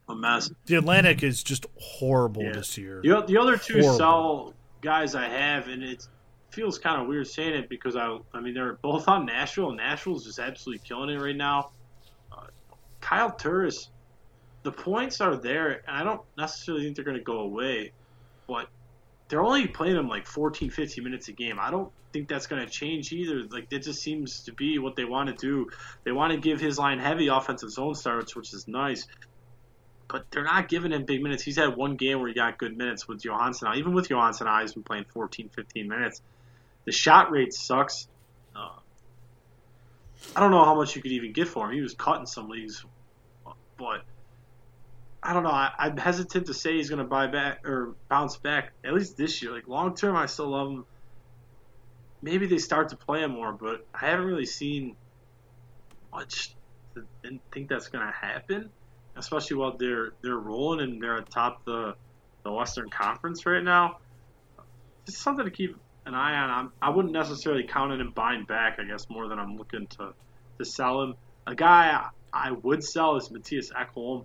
[0.08, 0.50] a mess.
[0.66, 2.52] The Atlantic is just horrible yeah.
[2.52, 3.00] this year.
[3.02, 3.98] The, the other two horrible.
[3.98, 6.06] sell guys I have, and it
[6.50, 9.78] feels kind of weird saying it because I, I mean, they're both on Nashville, and
[9.78, 11.70] Nashville's just absolutely killing it right now.
[13.02, 13.90] Kyle Turris,
[14.62, 17.92] the points are there, and I don't necessarily think they're going to go away,
[18.46, 18.68] but
[19.28, 21.58] they're only playing him like 14, 15 minutes a game.
[21.60, 23.42] I don't think that's going to change either.
[23.50, 25.68] Like, it just seems to be what they want to do.
[26.04, 29.06] They want to give his line heavy offensive zone starts, which is nice
[30.12, 31.42] but they're not giving him big minutes.
[31.42, 33.74] He's had one game where he got good minutes with Johansen.
[33.76, 36.20] Even with Johansen, he's been playing 14, 15 minutes.
[36.84, 38.06] The shot rate sucks.
[38.54, 38.76] Uh,
[40.36, 41.74] I don't know how much you could even get for him.
[41.74, 42.84] He was cut in some leagues,
[43.78, 44.02] but
[45.22, 45.50] I don't know.
[45.50, 49.16] I, am hesitant to say he's going to buy back or bounce back at least
[49.16, 49.52] this year.
[49.52, 50.84] Like long term, I still love him.
[52.22, 54.96] Maybe they start to play him more, but I haven't really seen
[56.12, 56.54] much
[56.94, 57.04] to
[57.50, 58.70] think that's going to happen
[59.16, 61.94] especially while they're they're rolling and they're atop the
[62.44, 63.98] the Western Conference right now.
[65.06, 66.50] It's something to keep an eye on.
[66.50, 68.78] I'm, I would not necessarily count on him buying back.
[68.80, 70.14] I guess more than I'm looking to
[70.58, 71.14] to sell him.
[71.46, 74.24] A guy I would sell is Mattias Ekholm.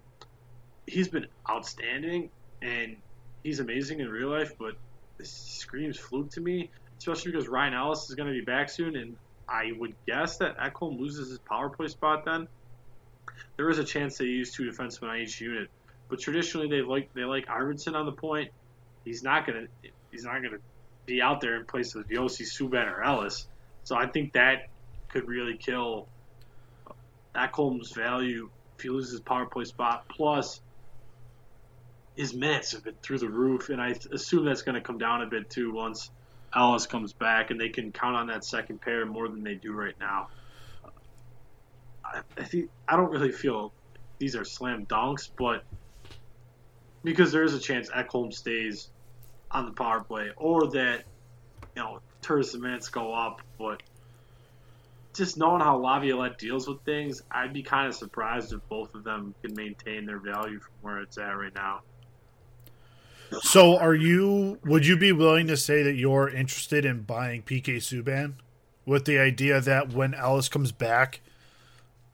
[0.85, 2.29] He's been outstanding
[2.61, 2.97] and
[3.43, 4.75] he's amazing in real life, but
[5.17, 8.95] this screams fluke to me, especially because Ryan Ellis is going to be back soon,
[8.95, 9.15] and
[9.49, 12.47] I would guess that Ekholm loses his power play spot then
[13.55, 15.69] there is a chance they use two defensemen on each unit.
[16.09, 18.51] But traditionally, they like they like Arvidsson on the point.
[19.03, 19.67] He's not gonna
[20.11, 20.59] he's not gonna
[21.05, 23.47] be out there in place of Josi, Subban, or Ellis.
[23.83, 24.69] So I think that
[25.09, 26.07] could really kill
[27.37, 30.07] Ekholm's value if he loses his power play spot.
[30.09, 30.59] Plus,
[32.15, 35.21] his minutes have been through the roof, and I assume that's going to come down
[35.21, 36.09] a bit too once
[36.55, 39.73] Ellis comes back, and they can count on that second pair more than they do
[39.73, 40.29] right now.
[42.03, 43.73] I, think I don't really feel
[44.17, 45.63] these are slam dunks, but
[47.03, 48.89] because there is a chance Ekholm stays
[49.51, 51.03] on the power play, or that
[51.75, 53.83] you know Turris minutes go up, but
[55.17, 59.03] just knowing how Laviolette deals with things, I'd be kind of surprised if both of
[59.03, 61.81] them can maintain their value from where it's at right now.
[63.41, 64.57] So, are you?
[64.63, 68.35] Would you be willing to say that you're interested in buying PK Subban
[68.85, 71.19] with the idea that when Ellis comes back,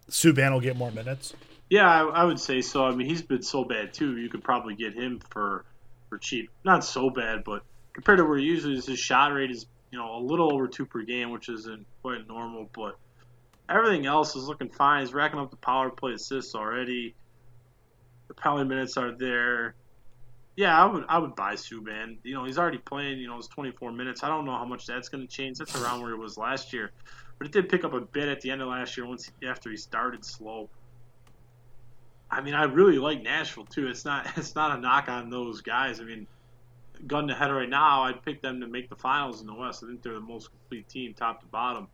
[0.09, 1.33] Subban will get more minutes.
[1.69, 2.85] Yeah, I, I, would say so.
[2.85, 4.17] I mean, he's been so bad too.
[4.17, 5.65] You could probably get him for
[6.09, 6.49] for cheap.
[6.65, 9.99] Not so bad, but compared to where he usually is, his shot rate is you
[9.99, 12.69] know a little over two per game, which isn't quite normal.
[12.73, 12.97] But
[13.69, 15.01] everything else is looking fine.
[15.01, 17.15] He's racking up the power play assists already.
[18.27, 19.75] The penalty minutes are there.
[20.57, 22.17] Yeah, I would I would buy Subban.
[22.23, 23.19] You know, he's already playing.
[23.19, 24.23] You know, his 24 minutes.
[24.23, 25.59] I don't know how much that's going to change.
[25.59, 26.91] That's around where it was last year
[27.43, 29.47] but it did pick up a bit at the end of last year once he,
[29.47, 30.69] after he started slow.
[32.31, 33.87] I mean, I really like Nashville too.
[33.87, 35.99] It's not it's not a knock on those guys.
[35.99, 36.27] I mean,
[37.07, 39.83] gun to head right now, I'd pick them to make the finals in the West.
[39.83, 41.87] I think they're the most complete team, top to bottom,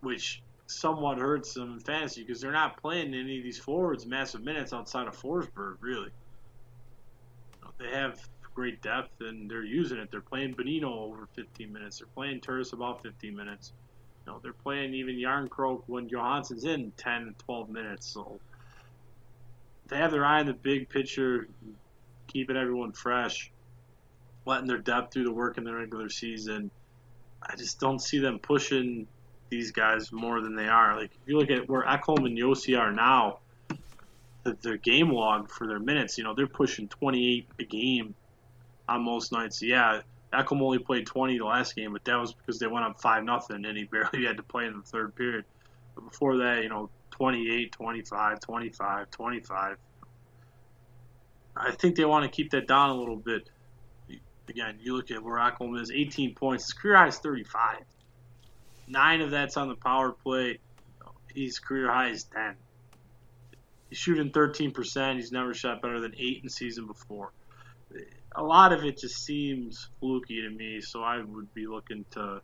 [0.00, 4.42] which somewhat hurts them in fantasy because they're not playing any of these forwards massive
[4.42, 5.76] minutes outside of Forsberg.
[5.80, 6.10] Really,
[7.78, 8.20] they have
[8.54, 10.10] great depth and they're using it.
[10.10, 11.98] They're playing Bonino over 15 minutes.
[11.98, 13.72] They're playing Turris about 15 minutes.
[14.26, 18.06] You know, they're playing even Järnkrok when Johansen's in 10, 12 minutes.
[18.06, 18.40] So
[19.88, 21.48] they have their eye on the big picture,
[22.26, 23.52] keeping everyone fresh,
[24.46, 26.70] letting their depth do the work in the regular season.
[27.42, 29.06] I just don't see them pushing
[29.50, 30.96] these guys more than they are.
[30.96, 33.38] Like if you look at where Ekholm and Josi are now,
[34.62, 38.14] their game log for their minutes, you know, they're pushing 28 a game
[38.88, 39.60] on most nights.
[39.60, 40.00] Yeah,
[40.32, 43.24] Ekholm only played 20 the last game, but that was because they went up 5
[43.24, 45.44] nothing and he barely had to play in the third period.
[45.94, 49.76] But before that, you know, 28, 25, 25, 25.
[51.56, 53.48] I think they want to keep that down a little bit.
[54.48, 56.64] Again, you look at where Ekholm is 18 points.
[56.64, 57.78] His career high is 35.
[58.88, 60.58] Nine of that's on the power play.
[61.34, 62.54] His career high is 10.
[63.90, 65.16] He's shooting 13%.
[65.16, 67.32] He's never shot better than 8 in season before
[68.36, 72.40] a lot of it just seems fluky to me, so I would be looking to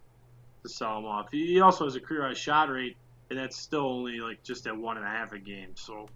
[0.62, 1.30] to sell him off.
[1.32, 2.96] He also has a career high shot rate,
[3.30, 5.70] and that's still only like just at one and a half a game.
[5.74, 6.08] So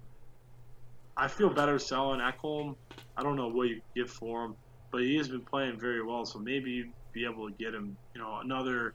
[1.17, 2.77] I feel better selling Ekholm.
[3.17, 4.57] I don't know what you get for him,
[4.97, 6.25] but he has been playing very well.
[6.25, 8.95] So maybe you'd be able to get him, you know, another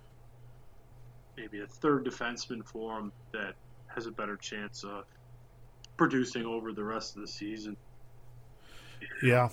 [1.38, 3.54] maybe a third defenseman for him that
[3.86, 5.04] has a better chance of
[5.98, 7.78] producing over the rest of the season.
[9.22, 9.50] Yeah.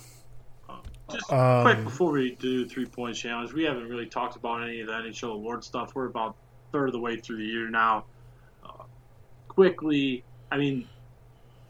[1.11, 4.81] Just um, quick before we do three point challenge, we haven't really talked about any
[4.81, 5.93] of the NHL award stuff.
[5.93, 6.35] We're about
[6.71, 8.05] third of the way through the year now.
[8.65, 8.85] Uh,
[9.49, 10.89] quickly, I mean,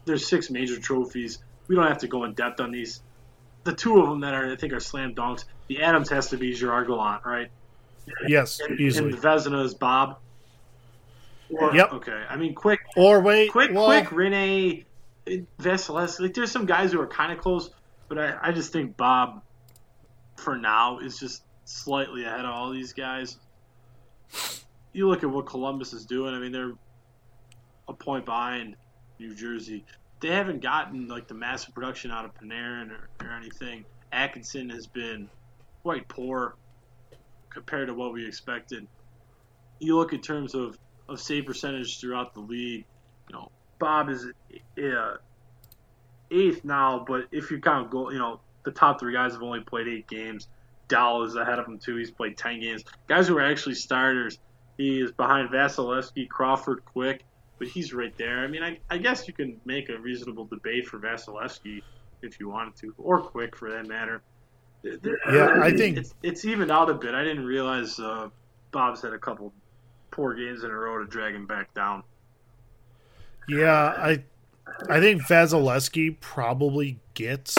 [0.06, 1.38] there's six major trophies.
[1.68, 3.02] We don't have to go in depth on these.
[3.64, 5.44] The two of them that are I think are slam dunks.
[5.68, 7.50] The Adams has to be Gerard Gallant, right?
[8.26, 9.12] Yes, and, easily.
[9.12, 10.18] And Vezina is Bob.
[11.50, 11.92] Or, yep.
[11.92, 12.24] Okay.
[12.28, 12.80] I mean, quick.
[12.96, 13.50] Or wait.
[13.50, 14.08] Quick, well, quick.
[14.08, 14.84] Rinne,
[15.60, 16.20] Vasilevskiy.
[16.20, 17.70] Like, there's some guys who are kind of close,
[18.08, 19.42] but I, I just think Bob,
[20.36, 23.38] for now, is just slightly ahead of all these guys.
[24.92, 26.34] You look at what Columbus is doing.
[26.34, 26.72] I mean, they're
[27.88, 28.76] a point behind
[29.18, 29.84] New Jersey.
[30.20, 33.84] They haven't gotten like the massive production out of Panarin or, or anything.
[34.12, 35.28] Atkinson has been
[35.82, 36.56] quite poor
[37.48, 38.86] compared to what we expected.
[39.78, 42.84] You look in terms of, of save percentage throughout the league.
[43.28, 44.26] You know, Bob is
[44.78, 45.14] uh,
[46.30, 49.60] eighth now, but if you count goal, you know, the top three guys have only
[49.60, 50.48] played eight games.
[50.88, 51.96] Dell is ahead of him too.
[51.96, 52.84] He's played ten games.
[53.08, 54.38] Guys who are actually starters.
[54.76, 57.24] He is behind Vasilevskiy, Crawford, Quick,
[57.60, 58.38] but he's right there.
[58.38, 61.82] I mean, I, I guess you can make a reasonable debate for Vasilevskiy
[62.22, 64.22] if you wanted to, or Quick for that matter.
[64.82, 67.14] Yeah, I think it's, it's evened out a bit.
[67.14, 68.30] I didn't realize uh,
[68.72, 69.52] Bob's had a couple
[70.10, 72.02] poor games in a row to drag him back down.
[73.46, 74.22] Yeah, I
[74.88, 77.56] I think Vasilevskiy probably gets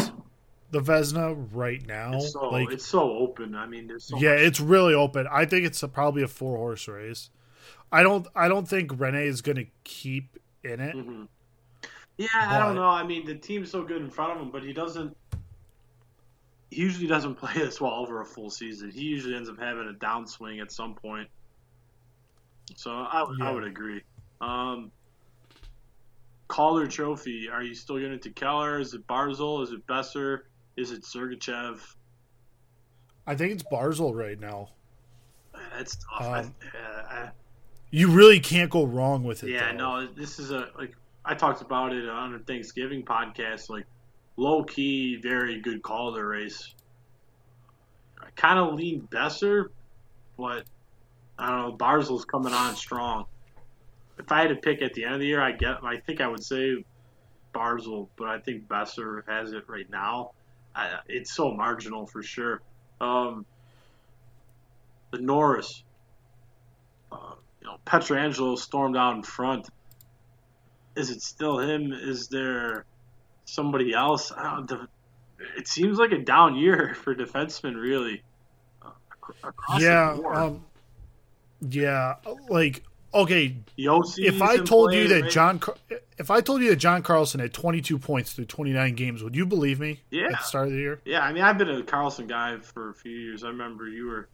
[0.72, 2.14] the Vezina right now.
[2.16, 3.54] It's so, like it's so open.
[3.54, 4.42] I mean, so yeah, much.
[4.42, 5.28] it's really open.
[5.32, 7.30] I think it's a, probably a four horse race.
[7.92, 10.96] I don't I don't think Rinne is going to keep in it.
[10.96, 11.24] Mm-hmm.
[12.18, 12.84] Yeah, but, I don't know.
[12.84, 15.16] I mean, the team's so good in front of him, but he doesn't.
[16.70, 18.92] He usually doesn't play this well over a full season.
[18.92, 21.28] He usually ends up having a downswing at some point.
[22.76, 23.50] So I, yeah.
[23.50, 24.02] I would agree.
[24.40, 24.92] Um,
[26.48, 27.50] Calder Trophy.
[27.50, 28.80] Are you still giving it to Keller?
[28.80, 29.64] Is it Barzal?
[29.64, 30.42] Is it Boeser?
[30.78, 31.80] Is it Sergachev?
[33.28, 34.70] I think it's Barzal right now.
[35.76, 36.46] That's tough.
[36.46, 36.56] Um,
[37.10, 37.32] I, I,
[37.92, 39.52] you really can't go wrong with it.
[39.52, 40.02] Yeah, though.
[40.02, 40.08] no.
[40.08, 43.70] This is a like I talked about it on a Thanksgiving podcast.
[43.70, 43.86] Like
[44.38, 46.74] low key, very good Calder race.
[48.20, 49.66] I kind of lean Boeser,
[50.38, 50.64] but
[51.38, 51.78] I don't know.
[51.78, 53.26] Barzal's coming on strong.
[54.18, 55.84] If I had to pick at the end of the year, I get.
[55.84, 56.84] I think I would say
[57.54, 60.32] Barzal, but I think Boeser has it right now.
[60.76, 62.62] I, it's so marginal for sure.
[63.02, 63.46] Um,
[65.12, 65.84] the Norris,
[67.12, 69.70] uh, you know, Pietrangelo stormed out in front.
[70.96, 71.94] Is it still him?
[71.94, 72.86] Is there
[73.46, 74.32] somebody else?
[75.58, 78.24] it seems like a down year for defensemen, really.
[79.80, 80.66] Yeah, um,
[81.62, 82.16] yeah,
[82.50, 82.84] like
[83.14, 83.56] okay.
[83.78, 85.62] if I told you that John,
[86.18, 89.46] if I told you that John Carlson had 22 points through 29 games, would you
[89.46, 90.02] believe me?
[90.10, 90.26] Yeah.
[90.26, 91.02] At the start of the year.
[91.06, 93.44] Yeah, I mean, I've been a Carlson guy for a few years.
[93.46, 94.28] I remember you were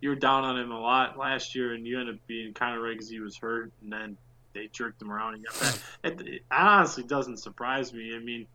[0.00, 2.76] you were down on him a lot last year, and you ended up being kind
[2.76, 4.16] of right because he was hurt, and then
[4.54, 5.74] they jerked him around and got back.
[6.04, 8.14] it, it honestly doesn't surprise me.
[8.14, 8.46] I mean,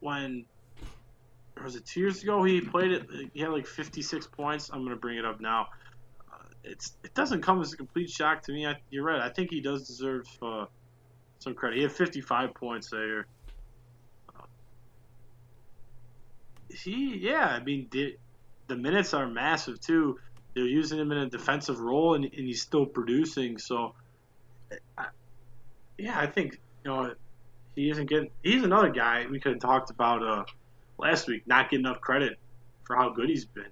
[0.00, 0.44] when
[1.62, 3.06] was it two years ago he played it?
[3.32, 4.70] He had like 56 points.
[4.72, 5.68] I'm gonna bring it up now.
[6.32, 8.66] Uh, it's it doesn't come as a complete shock to me.
[8.66, 9.20] I, you're right.
[9.20, 10.66] I think he does deserve uh,
[11.38, 11.76] some credit.
[11.76, 13.26] He had 55 points there.
[14.38, 14.44] Uh,
[16.70, 17.46] he yeah.
[17.46, 18.16] I mean, the,
[18.66, 20.18] the minutes are massive too.
[20.54, 23.58] They're using him in a defensive role, and, and he's still producing.
[23.58, 23.94] So,
[24.96, 25.06] I,
[25.98, 27.14] yeah, I think you know
[27.74, 28.30] he isn't getting.
[28.42, 30.44] He's another guy we could have talked about uh,
[30.98, 32.38] last week, not getting enough credit
[32.84, 33.64] for how good he's been.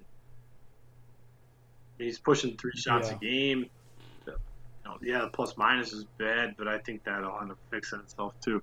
[1.99, 3.16] He's pushing three shots yeah.
[3.16, 3.66] a game.
[4.26, 4.34] You
[4.84, 8.34] know, yeah, the plus minus is bad, but I think that'll end up fixing itself
[8.40, 8.62] too.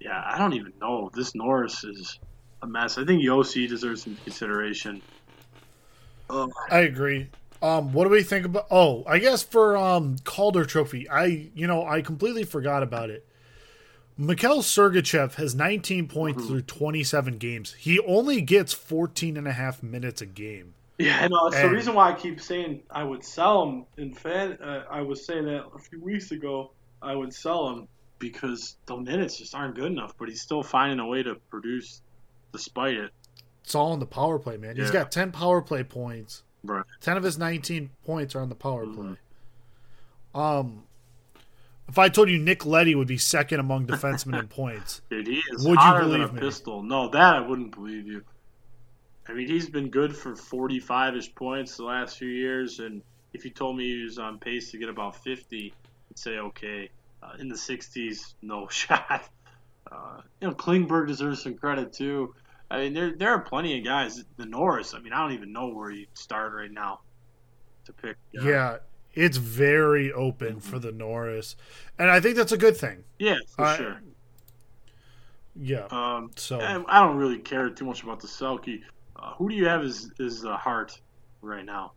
[0.00, 1.10] Yeah, I don't even know.
[1.12, 2.20] This Norris is
[2.62, 2.98] a mess.
[2.98, 5.02] I think Josi deserves some consideration.
[6.30, 7.28] Um, I agree.
[7.60, 8.66] Um, what do we think about?
[8.70, 13.26] Oh, I guess for um Calder Trophy, I you know I completely forgot about it.
[14.16, 16.48] Mikhail Sergachev has 19 points mm-hmm.
[16.48, 17.74] through 27 games.
[17.74, 20.74] He only gets 14 and a half minutes a game.
[20.98, 23.86] Yeah, no, that's and, the reason why I keep saying I would sell him.
[23.96, 26.72] In fact, uh, I was saying that a few weeks ago.
[27.00, 27.86] I would sell him
[28.18, 30.14] because the minutes just aren't good enough.
[30.18, 32.02] But he's still finding a way to produce
[32.52, 33.12] despite it.
[33.68, 34.76] It's all in the power play, man.
[34.76, 34.84] Yeah.
[34.84, 36.42] He's got 10 power play points.
[36.64, 36.86] Right.
[37.02, 39.08] 10 of his 19 points are on the power mm-hmm.
[39.08, 39.16] play.
[40.34, 40.84] Um,
[41.86, 45.42] if I told you Nick Leddy would be second among defensemen in points, Dude, he
[45.52, 46.40] is would you believe me?
[46.40, 46.82] Pistol.
[46.82, 48.24] No, that I wouldn't believe you.
[49.28, 53.02] I mean, he's been good for 45ish points the last few years, and
[53.34, 55.74] if you told me he was on pace to get about 50,
[56.10, 56.88] I'd say okay.
[57.22, 59.28] Uh, in the 60s, no shot.
[59.92, 62.34] Uh, you know, Klingberg deserves some credit too.
[62.70, 64.24] I mean, there there are plenty of guys.
[64.36, 64.94] The Norris.
[64.94, 67.00] I mean, I don't even know where you start right now
[67.86, 68.16] to pick.
[68.32, 68.78] Yeah,
[69.14, 70.58] it's very open mm-hmm.
[70.58, 71.56] for the Norris,
[71.98, 73.04] and I think that's a good thing.
[73.18, 74.02] Yeah, for uh, sure.
[75.56, 75.86] Yeah.
[75.90, 78.82] Um, so I don't really care too much about the Selke.
[79.16, 81.00] Uh, who do you have as is the Hart
[81.40, 81.92] right now?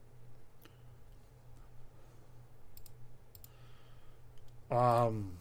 [4.72, 5.34] Um.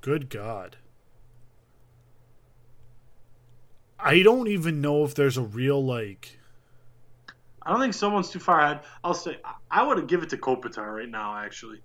[0.00, 0.76] Good God.
[3.98, 6.38] I don't even know if there's a real like.
[7.62, 8.80] I don't think someone's too far ahead.
[9.02, 9.38] I'll say
[9.70, 11.36] I would give it to Kopitar right now.
[11.36, 11.80] Actually,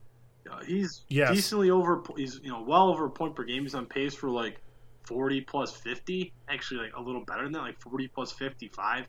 [0.49, 1.33] uh, he's yes.
[1.33, 2.03] decently over.
[2.15, 3.63] He's you know well over a point per game.
[3.63, 4.61] He's on pace for like
[5.03, 6.33] 40 plus 50.
[6.49, 9.07] Actually, like a little better than that, like 40 plus 55.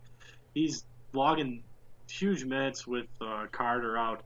[0.55, 1.63] He's logging
[2.11, 4.23] huge minutes with uh, Carter out.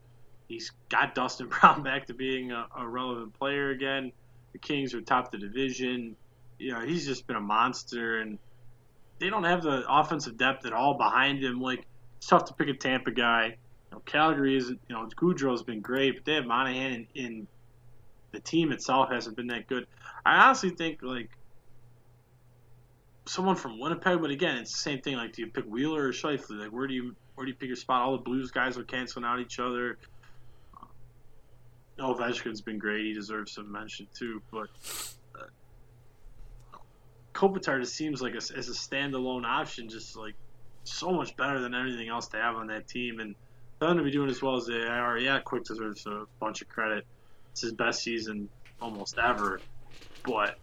[0.49, 4.13] He's got Dustin Brown back to being a, a, relevant player again.
[4.53, 6.17] The Kings are top of the division.
[6.59, 8.39] You know, he's just been a monster, and
[9.19, 11.61] they don't have the offensive depth at all behind him.
[11.61, 11.87] Like,
[12.19, 13.57] it's tough to pick a Tampa guy.
[13.91, 17.47] You know, Calgary is, you know, Gaudreau's been great, but they have Monahan, and,
[18.33, 19.87] the team itself hasn't been that good.
[20.27, 21.31] I honestly think, like,
[23.25, 25.17] someone from Winnipeg, but again, it's the same thing.
[25.17, 26.61] Like, do you pick Wheeler or Scheifele?
[26.61, 28.03] Like, where do you where do you pick your spot?
[28.03, 29.99] All the Blues guys are canceling out each other.
[30.79, 34.43] Uh, Ovechkin's been great; he deserves some mention too.
[34.51, 34.69] But
[37.37, 40.35] Kopitar just seems like a, as a standalone option, just like
[40.85, 43.21] so much better than anything else to have on that team.
[43.21, 43.35] And
[43.79, 46.63] for them to be doing as well as they are, yeah, Quick deserves a bunch
[46.63, 47.07] of credit.
[47.53, 48.49] It's his best season
[48.81, 49.61] almost ever.
[50.25, 50.59] But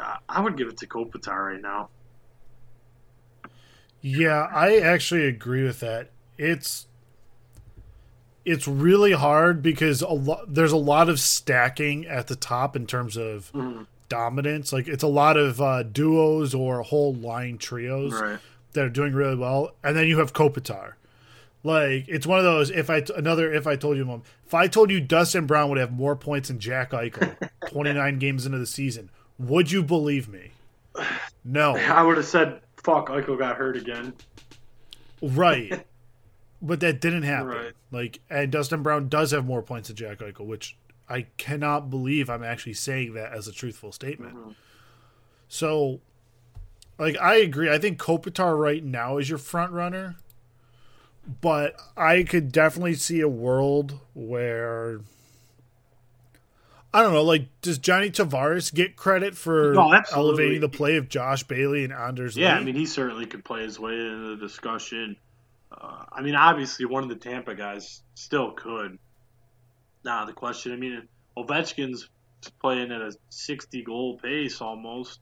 [0.00, 1.90] uh, I would give it to Kopitar right now.
[4.00, 6.10] Yeah, I actually agree with that.
[6.36, 6.86] It's
[8.44, 12.86] it's really hard because a lot there's a lot of stacking at the top in
[12.86, 13.84] terms of mm-hmm.
[14.14, 14.72] Dominance.
[14.72, 18.38] Like it's a lot of uh, duos or whole line trios right.
[18.72, 20.94] that are doing really well, and then you have Kopitar.
[21.62, 22.70] Like it's one of those.
[22.70, 25.78] If I another if I told you, mom, if I told you Dustin Brown would
[25.78, 27.36] have more points than Jack Eichel,
[27.68, 30.52] 29 games into the season, would you believe me?
[31.44, 34.12] No, I would have said fuck, Eichel got hurt again.
[35.20, 35.84] Right.
[36.62, 37.48] but that didn't happen.
[37.48, 37.72] Right.
[37.90, 40.76] Like, and Dustin Brown does have more points than Jack Eichel, which
[41.08, 44.34] I cannot believe I'm actually saying that as a truthful statement.
[44.36, 44.50] Mm-hmm.
[45.48, 46.00] So,
[46.98, 47.70] like, I agree.
[47.70, 50.16] I think Kopitar right now is your front runner,
[51.40, 55.00] but I could definitely see a world where
[56.94, 57.24] I don't know.
[57.24, 61.92] Like, does Johnny Tavares get credit for no, elevating the play of Josh Bailey and
[61.92, 62.36] Anders?
[62.36, 62.60] Yeah, Lee?
[62.60, 65.16] I mean, he certainly could play his way into the discussion.
[65.72, 69.00] Uh, I mean, obviously, one of the Tampa guys still could.
[70.04, 72.08] Now, the question, I mean, Ovechkin's
[72.60, 75.20] playing at a 60 goal pace almost.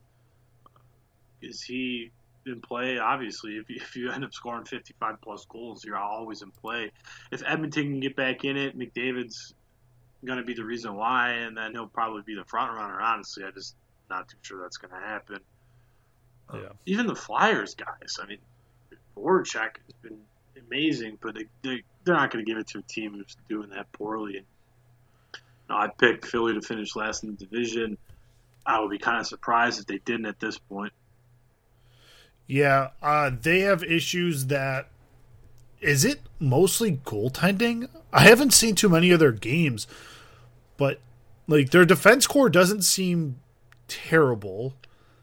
[1.40, 2.10] Is he
[2.46, 2.98] in play?
[2.98, 6.90] Obviously, if you, if you end up scoring 55 plus goals, you're always in play.
[7.30, 9.54] If Edmonton can get back in it, McDavid's
[10.24, 13.00] going to be the reason why, and then he'll probably be the front runner.
[13.00, 13.74] Honestly, I just
[14.08, 15.38] not too sure that's going to happen.
[16.52, 16.60] Yeah.
[16.60, 18.38] Uh, even the Flyers guys, I mean,
[19.16, 20.18] Voracek has been
[20.66, 23.70] amazing, but they, they they're not going to give it to a team who's doing
[23.70, 24.38] that poorly.
[24.38, 24.61] And, you know,
[25.68, 27.96] I picked Philly to finish last in the division.
[28.66, 30.92] I would be kind of surprised if they didn't at this point.
[32.46, 34.88] Yeah, uh, they have issues that
[35.80, 37.88] is it mostly goaltending?
[38.12, 39.86] I haven't seen too many of their games,
[40.76, 41.00] but
[41.48, 43.40] like their defense core doesn't seem
[43.88, 44.74] terrible.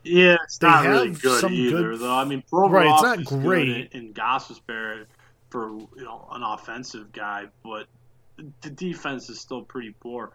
[0.04, 2.16] Yeah, it's they not really good either, good, though.
[2.16, 5.06] I mean, Provorov right, it's not great in Gostisbehere
[5.50, 7.88] for you know an offensive guy, but
[8.62, 10.32] the defense is still pretty poor.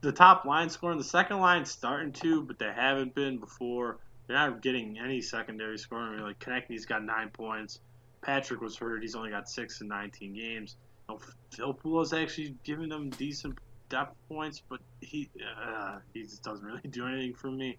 [0.00, 3.98] The top line scoring, the second line starting to, but they haven't been before.
[4.26, 6.20] They're not getting any secondary scoring.
[6.20, 7.80] Like Konecny's got nine points.
[8.22, 9.02] Patrick was hurt.
[9.02, 10.76] He's only got six in 19 games.
[11.08, 11.18] You
[11.58, 13.58] know, actually giving them decent
[13.90, 15.28] depth points, but he
[15.62, 17.76] uh, he just doesn't really do anything for me.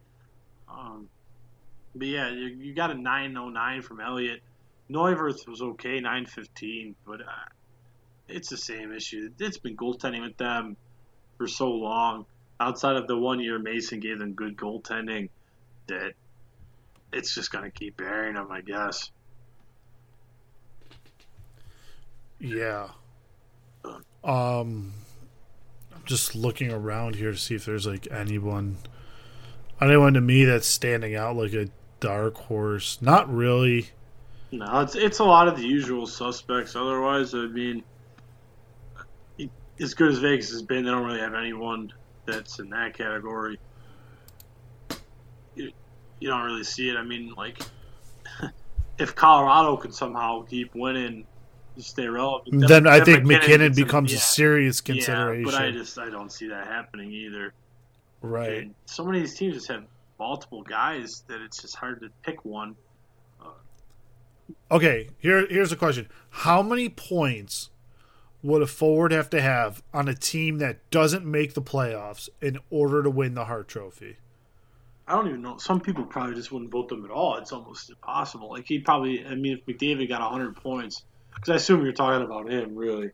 [0.69, 1.09] Um,
[1.95, 4.41] but yeah, you, you, got a 909 from Elliott.
[4.89, 7.25] Neuwirth was okay, 915, but uh,
[8.27, 9.29] it's the same issue.
[9.39, 10.77] It's been goaltending with them
[11.37, 12.25] for so long.
[12.59, 15.29] Outside of the one year Mason gave them good goaltending,
[15.87, 16.13] that
[17.11, 19.11] it's just going to keep bearing them, I guess.
[22.39, 22.89] Yeah.
[24.23, 24.93] Um,
[25.93, 28.77] I'm just looking around here to see if there's like anyone,
[29.81, 31.69] anyone to me that's standing out like a
[31.99, 33.01] dark horse.
[33.01, 33.89] Not really.
[34.51, 36.75] No, it's it's a lot of the usual suspects.
[36.75, 37.83] Otherwise, I mean,
[39.79, 41.91] as good as Vegas has been, they don't really have anyone
[42.25, 43.59] that's in that category.
[45.55, 45.71] you,
[46.19, 46.97] you don't really see it.
[46.97, 47.59] I mean, like
[48.97, 51.25] if Colorado could somehow keep winning,
[51.77, 55.45] stay relevant, then, then I think McKinnon, MacKinnon becomes yeah, a serious consideration.
[55.45, 57.53] Yeah, but I just I don't see that happening either.
[58.21, 58.63] Right.
[58.63, 59.83] And so many of these teams just have
[60.17, 62.75] multiple guys that it's just hard to pick one.
[63.41, 63.49] Uh,
[64.71, 67.69] okay, here here's a question: How many points
[68.45, 72.59] would a forward have to have on a team that doesn't make the playoffs in
[72.69, 74.17] order to win the Hart Trophy?
[75.07, 75.57] I don't even know.
[75.57, 77.37] Some people probably just wouldn't vote them at all.
[77.37, 78.49] It's almost impossible.
[78.49, 82.23] Like he probably, I mean, if McDavid got 100 points, because I assume you're talking
[82.23, 83.11] about him, really.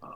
[0.00, 0.12] Uh,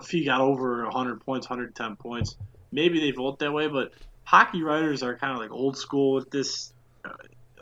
[0.00, 2.36] if he got over 100 points, 110 points,
[2.72, 3.68] maybe they vote that way.
[3.68, 3.92] But
[4.24, 6.72] hockey writers are kind of like old school with this,
[7.04, 7.10] uh,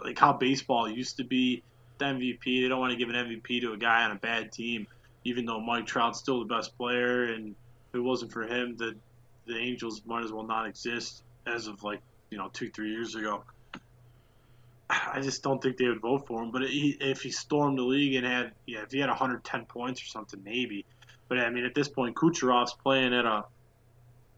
[0.02, 1.62] like how baseball used to be.
[1.98, 4.50] The MVP, they don't want to give an MVP to a guy on a bad
[4.50, 4.88] team,
[5.24, 7.54] even though Mike Trout's still the best player, and
[7.88, 8.94] if it wasn't for him, the
[9.46, 12.00] the Angels might as well not exist as of like
[12.30, 13.44] you know two three years ago.
[14.90, 16.50] I just don't think they would vote for him.
[16.50, 20.06] But if he stormed the league and had yeah, if he had 110 points or
[20.06, 20.84] something, maybe.
[21.28, 23.44] But I mean, at this point, Kucherov's playing at a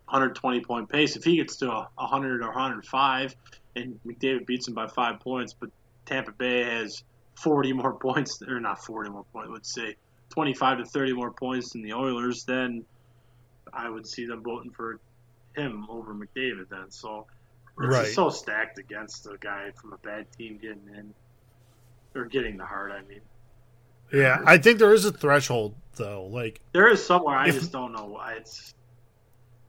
[0.09, 1.17] 120 point pace.
[1.17, 3.35] If he gets to a 100 or 105,
[3.75, 5.71] and McDavid beats him by five points, but
[6.07, 7.03] Tampa Bay has
[7.35, 9.97] 40 more points, or not 40 more points, let's say
[10.37, 12.85] 25 to 30 more points than the Oilers, then
[13.73, 15.01] I would see them voting for
[15.57, 16.91] him over McDavid then.
[16.91, 17.27] So
[17.81, 18.07] it's right.
[18.07, 21.15] so stacked against a guy from a bad team getting in
[22.15, 23.21] or getting the Hart, I mean,
[24.13, 26.27] yeah, I think there is a threshold though.
[26.27, 27.37] Like there is somewhere.
[27.37, 28.35] I if, just don't know why.
[28.35, 28.75] It's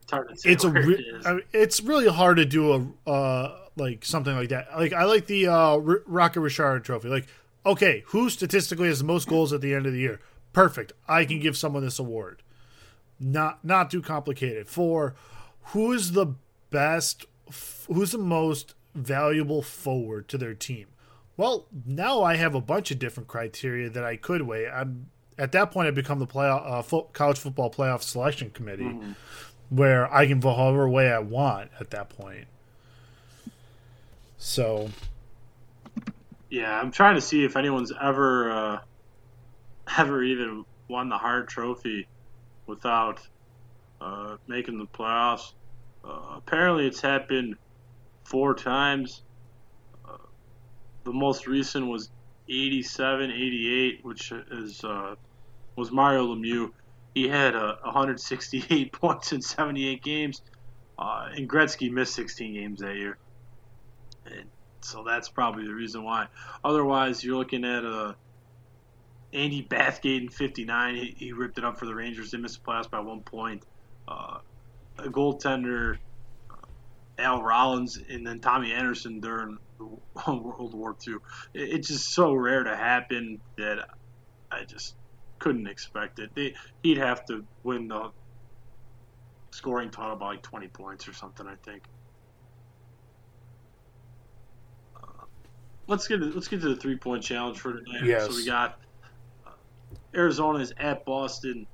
[0.02, 0.50] it's hard to say.
[0.50, 4.34] It's a re- it I mean, it's really hard to do a uh, like something
[4.34, 4.68] like that.
[4.76, 7.08] Like I like the uh, R- Rocket Richard Trophy.
[7.08, 7.26] Like
[7.66, 10.20] okay, who statistically has the most goals at the end of the year?
[10.52, 10.92] Perfect.
[11.06, 12.42] I can give someone this award.
[13.20, 14.68] Not not too complicated.
[14.68, 15.14] For
[15.64, 16.34] who is the
[16.70, 17.26] best
[17.88, 20.86] who's the most valuable forward to their team?
[21.36, 24.68] Well, now I have a bunch of different criteria that I could weigh.
[24.68, 28.84] I'm at that point I become the play uh, fo- college football playoff selection committee,
[28.84, 29.12] mm-hmm.
[29.70, 32.46] where I can vote however way I want at that point.
[34.36, 34.90] So,
[36.50, 38.78] yeah, I'm trying to see if anyone's ever uh,
[39.96, 42.06] ever even won the Hart Trophy
[42.66, 43.20] without
[44.00, 45.52] uh, making the playoffs.
[46.04, 47.56] Uh, apparently, it's happened
[48.24, 49.22] four times.
[50.04, 50.16] Uh,
[51.04, 52.10] the most recent was
[52.48, 55.14] 87, 88, which is uh,
[55.76, 56.70] was Mario Lemieux.
[57.14, 60.42] He had uh, 168 points in 78 games,
[60.98, 63.18] uh, and Gretzky missed 16 games that year.
[64.26, 64.44] And
[64.80, 66.28] so that's probably the reason why.
[66.64, 68.12] Otherwise, you're looking at a uh,
[69.32, 70.94] Andy Bathgate in 59.
[70.94, 72.30] He, he, ripped it up for the Rangers.
[72.30, 73.62] They missed the playoffs by one point.
[74.06, 74.38] Uh,
[74.98, 75.98] a goaltender,
[76.50, 76.54] uh,
[77.18, 79.58] Al Rollins, and then Tommy Anderson during
[80.26, 81.16] World War II.
[81.52, 83.88] It, it's just so rare to happen that
[84.50, 84.94] I just
[85.38, 86.30] couldn't expect it.
[86.34, 88.10] They, he'd have to win the
[89.50, 91.82] scoring total by like 20 points or something, I think.
[94.96, 95.24] Uh,
[95.86, 98.04] let's get to, let's get to the three point challenge for tonight.
[98.04, 98.26] Yes.
[98.26, 98.78] So we got
[100.14, 101.66] Arizona is at Boston,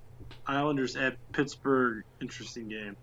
[0.46, 2.04] Islanders at Pittsburgh.
[2.20, 2.96] Interesting game.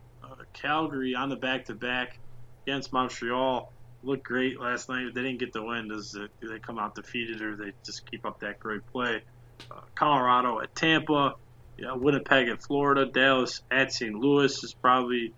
[0.54, 2.18] Calgary on the back to back
[2.66, 3.72] against Montreal
[4.04, 5.14] looked great last night.
[5.14, 5.88] They didn't get the win.
[5.88, 9.22] Does they come out defeated or they just keep up that great play?
[9.70, 11.36] Uh, Colorado at Tampa,
[11.78, 14.14] yeah, Winnipeg at Florida, Dallas at St.
[14.14, 15.34] Louis is probably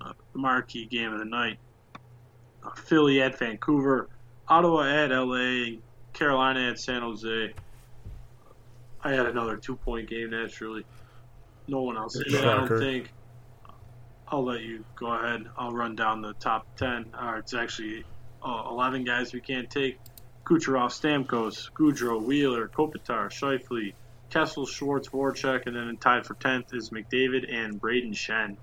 [0.00, 1.58] uh, the marquee game of the night.
[2.64, 4.08] Uh, Philly at Vancouver,
[4.48, 5.76] Ottawa at LA,
[6.12, 7.54] Carolina at San Jose.
[9.04, 10.84] I had another two point game naturally.
[11.68, 12.18] No one else.
[12.18, 13.12] I don't think.
[14.26, 15.46] I'll let you go ahead.
[15.56, 17.06] I'll run down the top 10.
[17.14, 18.04] Uh, it's actually
[18.42, 19.98] uh, 11 guys we can't take.
[20.44, 23.92] Kucherov, Stamkos, Gaudreau, Wheeler, Kopitar, Scheifele,
[24.30, 28.56] Kessel, Schwartz, Voracek, and then tied for 10th is McDavid and Braden Schenn.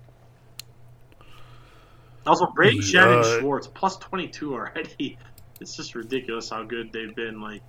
[2.26, 2.82] Also, Braden yeah.
[2.82, 5.18] Schenn and Schwartz, plus 22 already.
[5.60, 7.40] It's just ridiculous how good they've been.
[7.40, 7.62] Like,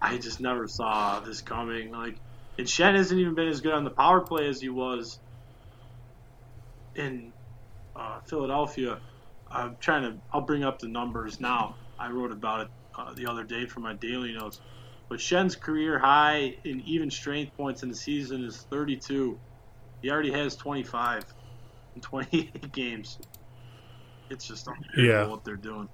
[0.00, 1.92] I just never saw this coming.
[1.92, 2.16] Like,
[2.58, 5.18] and Schenn hasn't even been as good on the power play as he was
[6.94, 7.32] in
[7.96, 8.98] uh, Philadelphia,
[9.50, 10.18] I'm trying to.
[10.32, 11.76] I'll bring up the numbers now.
[11.98, 14.60] I wrote about it uh, the other day for my daily notes.
[15.08, 19.38] But Schenn's career high in even strength points in the season is 32.
[20.02, 21.24] He already has 25
[21.94, 23.18] in 28 games.
[24.30, 25.26] It's just unbelievable yeah.
[25.26, 25.88] what they're doing.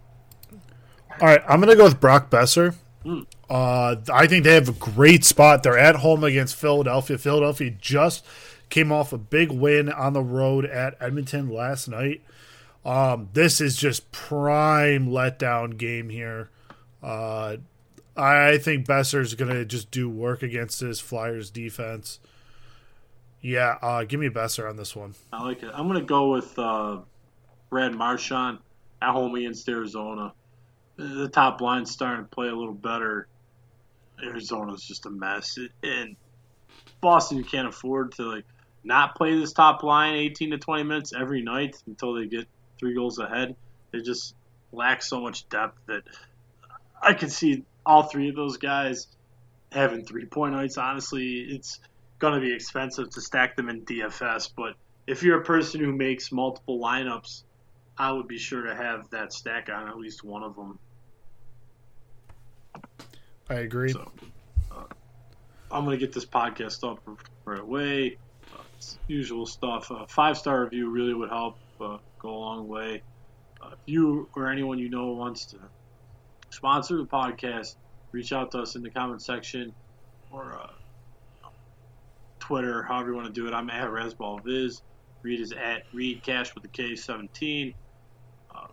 [1.21, 2.75] All right, I'm going to go with Brock Boeser.
[3.05, 5.63] Uh, I think they have a great spot.
[5.63, 7.19] They're at home against Philadelphia.
[7.19, 8.25] Philadelphia just
[8.69, 12.23] came off a big win on the road at Edmonton last night.
[12.85, 16.51] Um, this is just prime letdown game here.
[17.03, 17.57] Uh,
[18.17, 22.19] I think Boeser's gonna just do work against this Flyers defense.
[23.41, 25.15] Yeah, uh, give me Boeser on this one.
[25.33, 25.71] I like it.
[25.75, 26.99] I'm gonna go with uh,
[27.71, 28.59] Brad Marchand
[29.01, 30.33] at home against Arizona.
[31.01, 33.27] The top line's starting to play a little better.
[34.23, 36.15] Arizona's just a mess, and
[37.01, 38.45] Boston can't afford to like
[38.85, 42.47] not play this top line 18 to 20 minutes every night until they get
[42.79, 43.57] three goals ahead.
[43.93, 44.35] They just
[44.73, 46.03] lack so much depth that
[47.01, 49.07] I can see all three of those guys
[49.73, 50.77] having three point nights.
[50.77, 51.81] Honestly, it's
[52.19, 54.75] going to be expensive to stack them in DFS, but
[55.07, 57.43] if you're a person who makes multiple lineups,
[57.97, 60.79] I would be sure to have that stack on at least one of them.
[63.51, 63.93] I agree.
[63.93, 64.11] So,
[64.71, 64.85] uh,
[65.73, 67.01] I'm going to get this podcast up
[67.45, 68.17] right away.
[68.55, 68.63] Uh,
[69.09, 69.91] usual stuff.
[69.91, 73.03] Uh, Five star review really would help uh, go a long way.
[73.61, 75.57] Uh, if you or anyone you know wants to
[76.51, 77.75] sponsor the podcast,
[78.13, 79.75] reach out to us in the comment section
[80.31, 81.49] or uh,
[82.39, 83.53] Twitter, however you want to do it.
[83.53, 84.81] I'm at RazzballViz.
[85.23, 87.75] Reid is at Reid Cash with the K17.
[88.55, 88.67] Uh,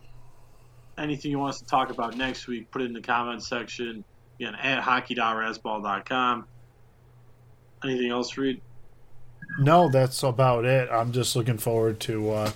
[0.96, 4.04] anything you want us to talk about next week, put it in the comment section.
[4.38, 6.46] Again, at hockey.razzball.com.
[7.84, 8.60] Anything else, Reid?
[9.58, 10.88] No, that's about it.
[10.90, 12.30] I'm just looking forward to.
[12.30, 12.50] Uh,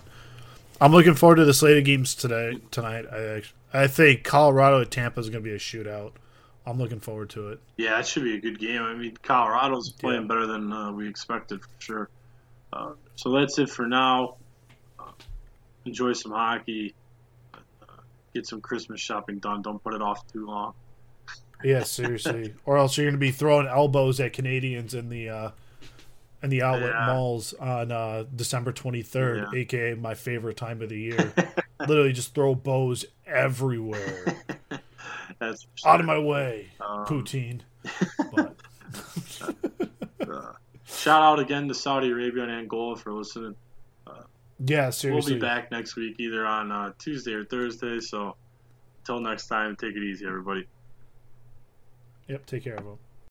[0.81, 3.07] I'm looking forward to the slate of games today tonight.
[3.13, 6.13] I I think Colorado at Tampa is going to be a shootout.
[6.67, 7.61] I'm looking forward to it.
[7.77, 8.83] Yeah, it should be a good game.
[8.83, 10.29] I mean, Colorado's playing yeah.
[10.29, 12.11] better than uh, we expected for sure.
[12.73, 14.37] Uh, so that's it for now.
[14.99, 15.11] Uh,
[15.85, 16.95] enjoy some hockey.
[17.53, 17.59] Uh,
[18.33, 19.63] get some Christmas shopping done.
[19.63, 20.75] Don't put it off too long.
[21.65, 22.55] Yeah, seriously.
[22.65, 25.51] or else you're going to be throwing elbows at Canadians in the uh,
[26.43, 27.07] in the outlet yeah.
[27.07, 29.61] malls on uh, December 23rd, yeah.
[29.61, 31.33] aka my favorite time of the year.
[31.81, 34.43] Literally, just throw bows everywhere.
[35.39, 37.61] That's out of my way, um, poutine.
[38.35, 38.57] But.
[40.21, 40.53] uh,
[40.85, 43.57] shout out again to Saudi Arabia and Angola for listening.
[44.07, 44.23] Uh,
[44.61, 45.33] yeah, seriously.
[45.33, 48.01] We'll be back next week, either on uh, Tuesday or Thursday.
[48.01, 48.37] So,
[49.01, 50.67] until next time, take it easy, everybody.
[52.29, 52.99] Yep, take care of them.